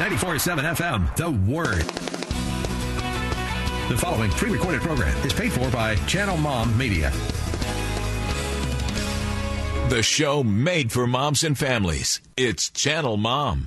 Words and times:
94.7 0.00 0.76
FM, 0.76 1.14
The 1.16 1.30
Word. 1.30 1.82
The 3.90 3.98
following 3.98 4.30
pre 4.30 4.50
recorded 4.50 4.80
program 4.80 5.14
is 5.26 5.34
paid 5.34 5.52
for 5.52 5.68
by 5.70 5.94
Channel 6.06 6.38
Mom 6.38 6.74
Media. 6.78 7.10
The 9.90 10.02
show 10.02 10.42
made 10.42 10.90
for 10.90 11.06
moms 11.06 11.44
and 11.44 11.58
families. 11.58 12.22
It's 12.34 12.70
Channel 12.70 13.18
Mom. 13.18 13.66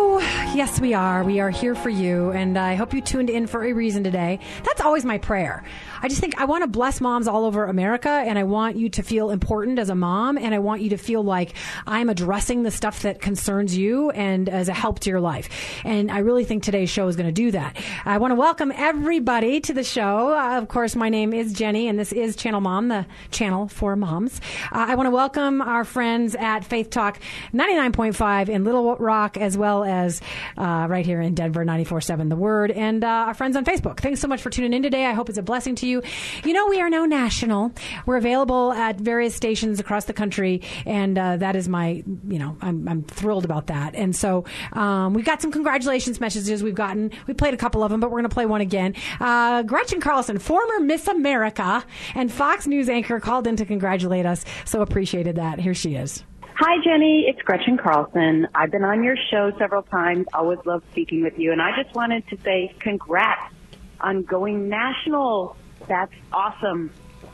yes, 0.53 0.79
we 0.79 0.93
are. 0.93 1.23
We 1.23 1.39
are 1.39 1.49
here 1.49 1.75
for 1.75 1.89
you, 1.89 2.31
and 2.31 2.57
I 2.57 2.75
hope 2.75 2.93
you 2.93 3.01
tuned 3.01 3.29
in 3.29 3.47
for 3.47 3.63
a 3.63 3.73
reason 3.73 4.03
today. 4.03 4.39
That's 4.63 4.81
always 4.81 5.05
my 5.05 5.17
prayer. 5.17 5.63
I 6.01 6.07
just 6.07 6.19
think 6.19 6.39
I 6.39 6.45
want 6.45 6.63
to 6.63 6.67
bless 6.67 6.99
moms 6.99 7.27
all 7.27 7.45
over 7.45 7.65
America, 7.65 8.09
and 8.09 8.37
I 8.37 8.43
want 8.43 8.75
you 8.75 8.89
to 8.89 9.03
feel 9.03 9.29
important 9.29 9.79
as 9.79 9.89
a 9.89 9.95
mom, 9.95 10.37
and 10.37 10.53
I 10.53 10.59
want 10.59 10.81
you 10.81 10.89
to 10.89 10.97
feel 10.97 11.23
like 11.23 11.53
I'm 11.87 12.09
addressing 12.09 12.63
the 12.63 12.71
stuff 12.71 13.03
that 13.03 13.21
concerns 13.21 13.77
you 13.77 14.09
and 14.11 14.49
as 14.49 14.67
a 14.67 14.73
help 14.73 14.99
to 15.01 15.09
your 15.09 15.21
life. 15.21 15.49
And 15.85 16.11
I 16.11 16.19
really 16.19 16.43
think 16.43 16.63
today's 16.63 16.89
show 16.89 17.07
is 17.07 17.15
going 17.15 17.27
to 17.27 17.31
do 17.31 17.51
that. 17.51 17.77
I 18.05 18.17
want 18.17 18.31
to 18.31 18.35
welcome 18.35 18.71
everybody 18.75 19.61
to 19.61 19.73
the 19.73 19.83
show. 19.83 20.35
Uh, 20.35 20.57
of 20.57 20.67
course, 20.67 20.95
my 20.95 21.09
name 21.09 21.33
is 21.33 21.53
Jenny, 21.53 21.87
and 21.87 21.97
this 21.97 22.11
is 22.11 22.35
Channel 22.35 22.61
Mom, 22.61 22.89
the 22.89 23.05
channel 23.31 23.67
for 23.67 23.95
moms. 23.95 24.41
Uh, 24.71 24.85
I 24.89 24.95
want 24.95 25.07
to 25.07 25.11
welcome 25.11 25.61
our 25.61 25.85
friends 25.85 26.35
at 26.35 26.65
Faith 26.65 26.89
Talk 26.89 27.19
99.5 27.53 28.49
in 28.49 28.63
Little 28.63 28.95
Rock, 28.97 29.37
as 29.37 29.57
well 29.57 29.83
as 29.83 30.10
uh, 30.57 30.87
right 30.89 31.05
here 31.05 31.21
in 31.21 31.35
Denver, 31.35 31.63
94.7 31.63 32.29
The 32.29 32.35
Word, 32.35 32.71
and 32.71 33.03
uh, 33.03 33.07
our 33.07 33.33
friends 33.33 33.55
on 33.55 33.63
Facebook. 33.63 33.99
Thanks 33.99 34.19
so 34.19 34.27
much 34.27 34.41
for 34.41 34.49
tuning 34.49 34.73
in 34.73 34.81
today. 34.81 35.05
I 35.05 35.13
hope 35.13 35.29
it's 35.29 35.37
a 35.37 35.43
blessing 35.43 35.75
to 35.75 35.87
you. 35.87 36.01
You 36.43 36.53
know, 36.53 36.67
we 36.67 36.81
are 36.81 36.89
now 36.89 37.05
national. 37.05 37.71
We're 38.05 38.17
available 38.17 38.73
at 38.73 38.99
various 38.99 39.35
stations 39.35 39.79
across 39.79 40.05
the 40.05 40.13
country, 40.13 40.61
and 40.85 41.17
uh, 41.17 41.37
that 41.37 41.55
is 41.55 41.69
my, 41.69 42.03
you 42.27 42.39
know, 42.39 42.57
I'm, 42.61 42.87
I'm 42.87 43.03
thrilled 43.03 43.45
about 43.45 43.67
that. 43.67 43.95
And 43.95 44.15
so 44.15 44.45
um, 44.73 45.13
we've 45.13 45.25
got 45.25 45.41
some 45.41 45.51
congratulations 45.51 46.19
messages 46.19 46.63
we've 46.63 46.75
gotten. 46.75 47.11
We 47.27 47.33
played 47.33 47.53
a 47.53 47.57
couple 47.57 47.83
of 47.83 47.91
them, 47.91 47.99
but 47.99 48.11
we're 48.11 48.19
going 48.19 48.29
to 48.29 48.33
play 48.33 48.45
one 48.45 48.61
again. 48.61 48.95
Uh, 49.19 49.63
Gretchen 49.63 50.01
Carlson, 50.01 50.39
former 50.39 50.79
Miss 50.79 51.07
America 51.07 51.83
and 52.15 52.31
Fox 52.31 52.67
News 52.67 52.89
anchor, 52.89 53.19
called 53.19 53.47
in 53.47 53.55
to 53.57 53.65
congratulate 53.65 54.25
us. 54.25 54.45
So 54.65 54.81
appreciated 54.81 55.35
that. 55.35 55.59
Here 55.59 55.73
she 55.73 55.95
is. 55.95 56.23
Hi, 56.63 56.77
Jenny. 56.83 57.25
It's 57.27 57.41
Gretchen 57.41 57.75
Carlson. 57.75 58.47
I've 58.53 58.69
been 58.69 58.83
on 58.83 59.03
your 59.03 59.15
show 59.31 59.51
several 59.57 59.81
times. 59.81 60.27
Always 60.31 60.59
love 60.63 60.83
speaking 60.91 61.23
with 61.23 61.39
you. 61.39 61.51
And 61.51 61.59
I 61.59 61.71
just 61.75 61.95
wanted 61.95 62.23
to 62.27 62.37
say 62.43 62.71
congrats 62.79 63.51
on 63.99 64.21
going 64.21 64.69
national. 64.69 65.57
That's 65.87 66.13
awesome. 66.31 66.91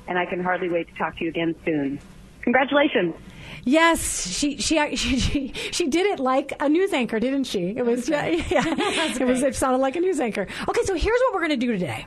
And 0.07 0.17
I 0.17 0.25
can 0.25 0.41
hardly 0.41 0.69
wait 0.69 0.87
to 0.87 0.93
talk 0.95 1.17
to 1.17 1.25
you 1.25 1.29
again 1.29 1.55
soon. 1.65 1.99
Congratulations. 2.43 3.15
Yes, 3.65 4.29
she 4.29 4.59
she 4.59 4.95
she 4.95 5.19
she, 5.19 5.53
she 5.71 5.87
did 5.87 6.05
it 6.05 6.21
like 6.21 6.53
a 6.61 6.69
news 6.69 6.93
anchor, 6.93 7.19
didn't 7.19 7.43
she? 7.43 7.73
It 7.75 7.85
was 7.85 8.07
yeah, 8.07 8.27
yeah. 8.27 8.63
it 9.19 9.27
was 9.27 9.43
it 9.43 9.55
sounded 9.55 9.79
like 9.79 9.97
a 9.97 9.99
news 9.99 10.21
anchor. 10.21 10.47
Okay, 10.69 10.83
so 10.83 10.93
here's 10.93 11.19
what 11.19 11.33
we're 11.33 11.45
going 11.45 11.59
to 11.59 11.65
do 11.65 11.73
today. 11.73 12.05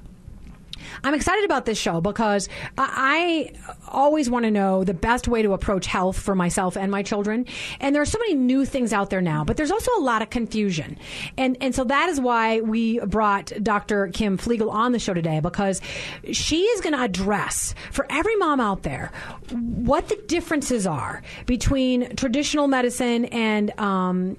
I'm 1.05 1.15
excited 1.15 1.45
about 1.45 1.65
this 1.65 1.79
show 1.79 2.01
because 2.01 2.49
I 2.79 3.53
always 3.89 4.31
want 4.31 4.45
to 4.45 4.51
know 4.51 4.85
the 4.85 4.95
best 4.95 5.29
way 5.29 5.43
to 5.43 5.53
approach 5.53 5.87
health 5.87 6.19
for 6.19 6.35
myself 6.35 6.77
and 6.77 6.91
my 6.91 7.03
children. 7.03 7.47
And 7.81 7.95
there 7.95 8.03
are 8.03 8.07
so 8.07 8.19
many 8.19 8.35
new 8.35 8.65
things 8.65 8.93
out 8.93 9.11
there 9.11 9.21
now, 9.21 9.45
but 9.45 9.57
there's 9.57 9.71
also 9.71 9.91
a 9.99 10.03
lot 10.03 10.23
of 10.23 10.31
confusion. 10.31 10.99
And 11.37 11.57
and 11.61 11.75
so 11.75 11.85
that 11.85 12.09
is 12.09 12.21
why 12.21 12.61
we 12.61 12.99
brought 13.01 13.53
Dr. 13.63 14.09
Kim 14.09 14.37
Flegel 14.37 14.71
on 14.71 14.93
the 14.93 14.99
show 14.99 15.15
today 15.15 15.41
because 15.41 15.81
she 16.33 16.63
is 16.63 16.81
going 16.81 16.95
to 16.95 17.03
address 17.03 17.75
for 17.91 18.07
every 18.11 18.37
mom 18.37 18.61
out 18.61 18.83
there 18.83 19.11
what 19.51 20.09
the 20.09 20.17
differences 20.27 20.87
are 20.87 21.23
between 21.47 22.15
traditional 22.17 22.69
medicine 22.69 23.25
and 23.27 23.79
um, 23.79 24.37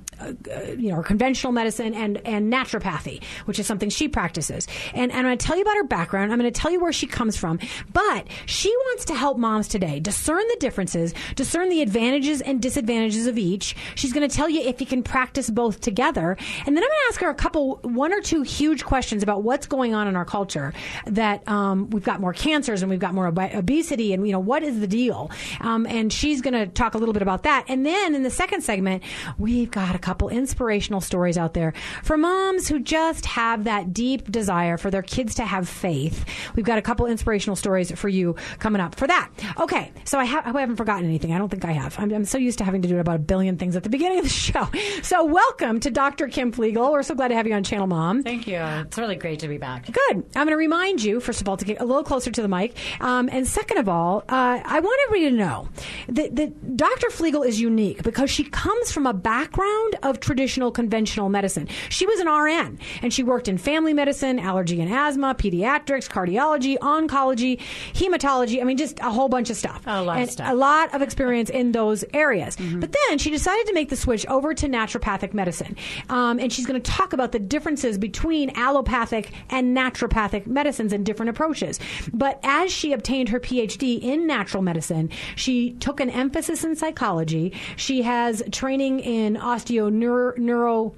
you 0.77 0.91
know 0.91 1.01
conventional 1.01 1.53
medicine 1.53 1.93
and 1.93 2.21
and 2.25 2.51
naturopathy, 2.51 3.23
which 3.45 3.59
is 3.59 3.67
something 3.67 3.89
she 3.89 4.07
practices. 4.07 4.67
And, 4.93 5.11
and 5.11 5.19
I'm 5.19 5.25
going 5.25 5.37
to 5.37 5.45
tell 5.45 5.55
you 5.55 5.63
about 5.63 5.75
her 5.75 5.83
background. 5.83 6.31
I'm 6.31 6.39
going 6.39 6.50
to 6.50 6.50
tell 6.51 6.71
you 6.71 6.79
where 6.79 6.93
she 6.93 7.07
comes 7.07 7.37
from. 7.37 7.59
But 7.93 8.27
she 8.45 8.69
wants 8.69 9.05
to 9.05 9.15
help 9.15 9.37
moms 9.37 9.67
today 9.67 9.99
discern 9.99 10.47
the 10.47 10.57
differences, 10.59 11.13
discern 11.35 11.69
the 11.69 11.81
advantages 11.81 12.41
and 12.41 12.61
disadvantages 12.61 13.27
of 13.27 13.37
each. 13.37 13.75
She's 13.95 14.13
going 14.13 14.27
to 14.27 14.35
tell 14.35 14.49
you 14.49 14.61
if 14.61 14.79
you 14.81 14.87
can 14.87 15.03
practice 15.03 15.49
both 15.49 15.81
together. 15.81 16.37
And 16.65 16.77
then 16.77 16.83
I'm 16.83 16.89
going 16.89 16.89
to 16.89 17.07
ask 17.09 17.21
her 17.21 17.29
a 17.29 17.35
couple, 17.35 17.79
one 17.83 18.13
or 18.13 18.21
two 18.21 18.41
huge 18.41 18.83
questions 18.83 19.23
about 19.23 19.43
what's 19.43 19.67
going 19.67 19.93
on 19.93 20.07
in 20.07 20.15
our 20.15 20.25
culture. 20.25 20.73
That 21.05 21.47
um, 21.47 21.89
we've 21.89 22.03
got 22.03 22.19
more 22.19 22.33
cancers 22.33 22.81
and 22.81 22.89
we've 22.89 22.99
got 22.99 23.13
more 23.13 23.27
ob- 23.27 23.39
obesity, 23.53 24.13
and 24.13 24.25
you 24.25 24.31
know 24.31 24.39
what 24.39 24.63
is 24.63 24.79
the 24.79 24.87
deal? 24.87 25.31
Um, 25.59 25.85
and 25.85 26.11
she's 26.11 26.41
going 26.41 26.53
to 26.53 26.67
talk 26.67 26.93
a 26.93 26.97
little 26.97 27.13
bit 27.13 27.21
about 27.21 27.43
that. 27.43 27.65
And 27.67 27.85
then 27.85 28.15
in 28.15 28.23
the 28.23 28.29
second 28.29 28.61
segment, 28.61 29.03
we've 29.37 29.71
got 29.71 29.95
a 29.95 29.99
couple 29.99 30.29
inspirational 30.29 31.01
stories 31.01 31.37
out 31.37 31.53
there 31.53 31.73
for 32.03 32.17
moms 32.17 32.67
who 32.67 32.79
just 32.79 33.25
have 33.25 33.65
that 33.65 33.93
deep 33.93 34.31
desire 34.31 34.77
for 34.77 34.91
their 34.91 35.01
kids 35.01 35.35
to 35.35 35.45
have 35.45 35.67
faith. 35.67 36.25
We've 36.55 36.65
got 36.65 36.77
a 36.77 36.81
couple 36.81 37.05
inspirational 37.05 37.55
stories 37.55 37.91
for 37.91 38.09
you 38.09 38.35
coming 38.59 38.81
up 38.81 38.95
for 38.95 39.07
that. 39.07 39.29
Okay, 39.59 39.91
so 40.05 40.19
I, 40.19 40.25
ha- 40.25 40.43
I 40.45 40.59
haven't 40.59 40.75
forgotten 40.75 41.05
anything. 41.05 41.33
I 41.33 41.37
don't 41.37 41.49
think 41.49 41.65
I 41.65 41.71
have. 41.71 41.97
I'm, 41.99 42.11
I'm, 42.11 42.25
so 42.25 42.37
used 42.37 42.59
to 42.59 42.63
having 42.63 42.81
to 42.81 42.87
do 42.87 42.99
about 42.99 43.15
a 43.15 43.19
billion 43.19 43.57
things 43.57 43.75
at 43.75 43.83
the 43.83 43.89
beginning 43.89 44.19
of 44.19 44.23
the 44.23 44.29
show. 44.29 44.67
So 45.01 45.25
welcome 45.25 45.79
to 45.81 45.91
Dr. 45.91 46.27
Kim 46.27 46.51
Flegel. 46.51 46.91
We're 46.91 47.03
so 47.03 47.15
glad 47.15 47.29
to 47.29 47.35
have 47.35 47.47
you 47.47 47.53
on 47.53 47.63
Channel 47.63 47.87
Mom. 47.87 48.23
Thank 48.23 48.47
you. 48.47 48.59
It's 48.59 48.97
really 48.97 49.15
great 49.15 49.39
to 49.39 49.47
be 49.47 49.57
back. 49.57 49.85
Good. 49.85 50.23
I'm 50.35 50.45
going 50.45 50.49
to 50.49 50.55
remind 50.55 51.03
you, 51.03 51.19
first 51.19 51.41
of 51.41 51.49
all, 51.49 51.57
to 51.57 51.65
get 51.65 51.81
a 51.81 51.85
little 51.85 52.03
closer 52.03 52.31
to 52.31 52.41
the 52.41 52.47
mic. 52.47 52.75
Um, 53.01 53.29
and 53.31 53.47
second 53.47 53.77
of 53.77 53.89
all, 53.89 54.23
uh, 54.29 54.61
I 54.63 54.79
want 54.79 54.99
everybody 55.07 55.31
to 55.31 55.37
know 55.37 55.69
that, 56.09 56.35
that 56.35 56.77
Dr. 56.77 57.09
Flegel 57.09 57.43
is 57.43 57.59
unique 57.59 58.03
because 58.03 58.29
she 58.29 58.43
comes 58.43 58.91
from 58.91 59.05
a 59.05 59.13
background 59.13 59.95
of 60.03 60.19
traditional 60.19 60.71
conventional 60.71 61.29
medicine. 61.29 61.67
She 61.89 62.05
was 62.05 62.19
an 62.19 62.27
RN 62.27 62.79
and 63.01 63.13
she 63.13 63.23
worked 63.23 63.47
in 63.47 63.57
family 63.57 63.93
medicine, 63.93 64.39
allergy 64.39 64.81
and 64.81 64.91
asthma, 64.91 65.35
pediatrics, 65.35 66.09
cardiology, 66.09 66.30
oncology, 66.35 67.59
hematology. 67.93 68.61
I 68.61 68.63
mean, 68.63 68.77
just 68.77 68.99
a 68.99 69.11
whole 69.11 69.29
bunch 69.29 69.49
of 69.49 69.57
stuff. 69.57 69.81
A 69.85 70.01
lot 70.01 70.17
and 70.17 70.23
of 70.23 70.31
stuff. 70.31 70.51
A 70.51 70.55
lot 70.55 70.93
of 70.93 71.01
experience 71.01 71.49
in 71.49 71.71
those 71.71 72.03
areas. 72.13 72.57
But 72.79 72.95
then 73.07 73.17
she 73.17 73.29
decided 73.29 73.67
to 73.67 73.73
make 73.73 73.89
the 73.89 73.95
switch 73.95 74.25
over 74.27 74.53
to 74.53 74.67
naturopathic 74.67 75.33
medicine. 75.33 75.75
Um, 76.09 76.39
and 76.39 76.51
she's 76.51 76.65
going 76.65 76.81
to 76.81 76.91
talk 76.91 77.13
about 77.13 77.31
the 77.31 77.39
differences 77.39 77.97
between 77.97 78.51
allopathic 78.55 79.31
and 79.49 79.75
naturopathic 79.75 80.47
medicines 80.47 80.93
and 80.93 81.05
different 81.05 81.29
approaches. 81.29 81.79
But 82.13 82.39
as 82.43 82.71
she 82.71 82.93
obtained 82.93 83.29
her 83.29 83.39
PhD 83.39 84.01
in 84.01 84.27
natural 84.27 84.63
medicine, 84.63 85.09
she 85.35 85.73
took 85.73 85.99
an 85.99 86.09
emphasis 86.09 86.63
in 86.63 86.75
psychology. 86.75 87.53
She 87.75 88.01
has 88.01 88.43
training 88.51 88.99
in 89.01 89.35
osteoneuro 89.35 90.93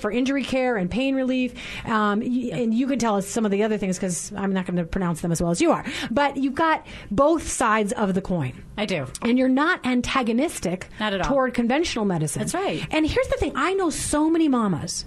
for 0.00 0.10
injury 0.10 0.44
care 0.44 0.76
and 0.76 0.90
pain 0.90 1.14
relief. 1.14 1.54
Um, 1.86 2.20
and 2.22 2.74
you 2.74 2.86
can 2.86 2.98
tell 2.98 3.16
us 3.16 3.26
some 3.26 3.44
of 3.44 3.50
the 3.50 3.62
other 3.62 3.78
things 3.78 3.96
because 3.96 4.29
I'm 4.36 4.52
not 4.52 4.66
going 4.66 4.76
to 4.76 4.84
pronounce 4.84 5.20
them 5.20 5.32
as 5.32 5.40
well 5.42 5.50
as 5.50 5.60
you 5.60 5.70
are. 5.72 5.84
But 6.10 6.36
you've 6.36 6.54
got 6.54 6.86
both 7.10 7.48
sides 7.48 7.92
of 7.92 8.14
the 8.14 8.22
coin. 8.22 8.62
I 8.76 8.86
do. 8.86 9.06
And 9.22 9.38
you're 9.38 9.48
not 9.48 9.84
antagonistic 9.86 10.88
Not 10.98 11.12
at 11.12 11.20
all. 11.22 11.28
toward 11.28 11.54
conventional 11.54 12.04
medicine. 12.04 12.40
That's 12.40 12.54
right. 12.54 12.86
And 12.90 13.06
here's 13.06 13.28
the 13.28 13.36
thing 13.36 13.52
I 13.54 13.74
know 13.74 13.90
so 13.90 14.30
many 14.30 14.48
mamas 14.48 15.04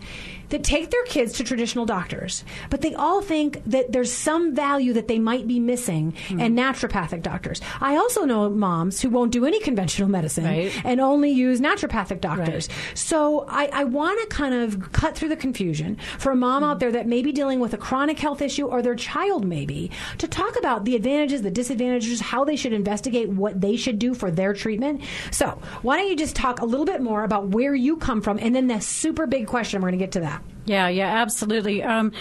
that 0.54 0.64
take 0.64 0.92
their 0.92 1.04
kids 1.06 1.34
to 1.34 1.44
traditional 1.44 1.86
doctors, 1.86 2.44
but 2.70 2.82
they 2.82 2.94
all 2.94 3.22
think 3.24 3.62
that 3.66 3.92
there's 3.92 4.12
some 4.12 4.54
value 4.54 4.94
that 4.94 5.08
they 5.08 5.18
might 5.20 5.48
be 5.48 5.60
missing 5.60 6.14
Hmm. 6.30 6.40
in 6.40 6.56
naturopathic 6.56 7.24
doctors. 7.24 7.60
I 7.82 7.96
also 7.98 8.24
know 8.24 8.50
moms 8.50 9.02
who 9.02 9.10
won't 9.10 9.32
do 9.32 9.46
any 9.46 9.60
conventional 9.60 10.10
medicine 10.10 10.46
Right. 10.46 10.72
and 10.86 11.02
only 11.02 11.32
use 11.32 11.60
naturopathic 11.60 12.22
doctors. 12.22 12.70
So 12.94 13.46
I, 13.50 13.66
I 13.74 13.84
want 13.86 14.22
to 14.22 14.28
kind 14.36 14.54
of 14.54 14.92
cut 14.92 15.16
through 15.16 15.30
the 15.30 15.36
confusion 15.36 15.98
for 16.20 16.32
a 16.32 16.36
mom 16.36 16.64
out 16.64 16.80
there 16.80 16.92
that 16.92 17.08
may 17.08 17.24
be 17.24 17.32
dealing 17.32 17.60
with 17.60 17.74
a 17.74 17.78
chronic 17.78 18.20
health 18.20 18.42
issue 18.42 18.68
or 18.68 18.82
their 18.84 18.96
child 18.96 19.44
maybe 19.46 19.90
to 20.20 20.28
talk 20.28 20.56
about 20.60 20.86
the 20.86 20.96
advantages, 20.96 21.42
the 21.42 21.50
disadvantages, 21.50 22.22
how 22.22 22.44
they 22.46 22.56
should 22.56 22.74
investigate 22.74 23.28
what 23.30 23.60
they 23.60 23.76
should 23.76 23.98
do 23.98 24.14
for 24.14 24.30
their 24.30 24.54
treatment. 24.54 25.02
So 25.32 25.60
why 25.82 25.98
don't 25.98 26.10
you 26.10 26.16
just 26.16 26.36
talk 26.36 26.62
a 26.62 26.66
little 26.66 26.86
bit 26.86 27.02
more 27.02 27.24
about 27.24 27.48
where 27.48 27.74
you 27.74 27.98
come 27.98 28.22
from 28.22 28.38
and 28.40 28.56
then 28.56 28.68
the 28.68 28.80
super 28.80 29.26
big 29.26 29.48
question, 29.48 29.82
we're 29.82 29.90
going 29.90 29.98
to 30.00 30.06
get 30.06 30.12
to 30.14 30.20
that. 30.20 30.43
Yeah, 30.66 30.88
yeah, 30.88 31.22
absolutely. 31.22 31.84
Um, 31.84 32.14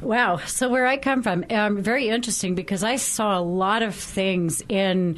wow. 0.00 0.36
So 0.36 0.68
where 0.68 0.86
I 0.86 0.98
come 0.98 1.22
from, 1.22 1.44
um, 1.50 1.82
very 1.82 2.08
interesting 2.08 2.54
because 2.54 2.84
I 2.84 2.94
saw 2.96 3.36
a 3.38 3.42
lot 3.42 3.82
of 3.82 3.94
things 3.94 4.62
in 4.68 5.16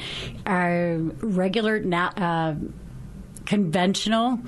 regular, 1.21 1.81
na- 1.81 2.13
uh, 2.17 2.55
conventional 3.45 4.41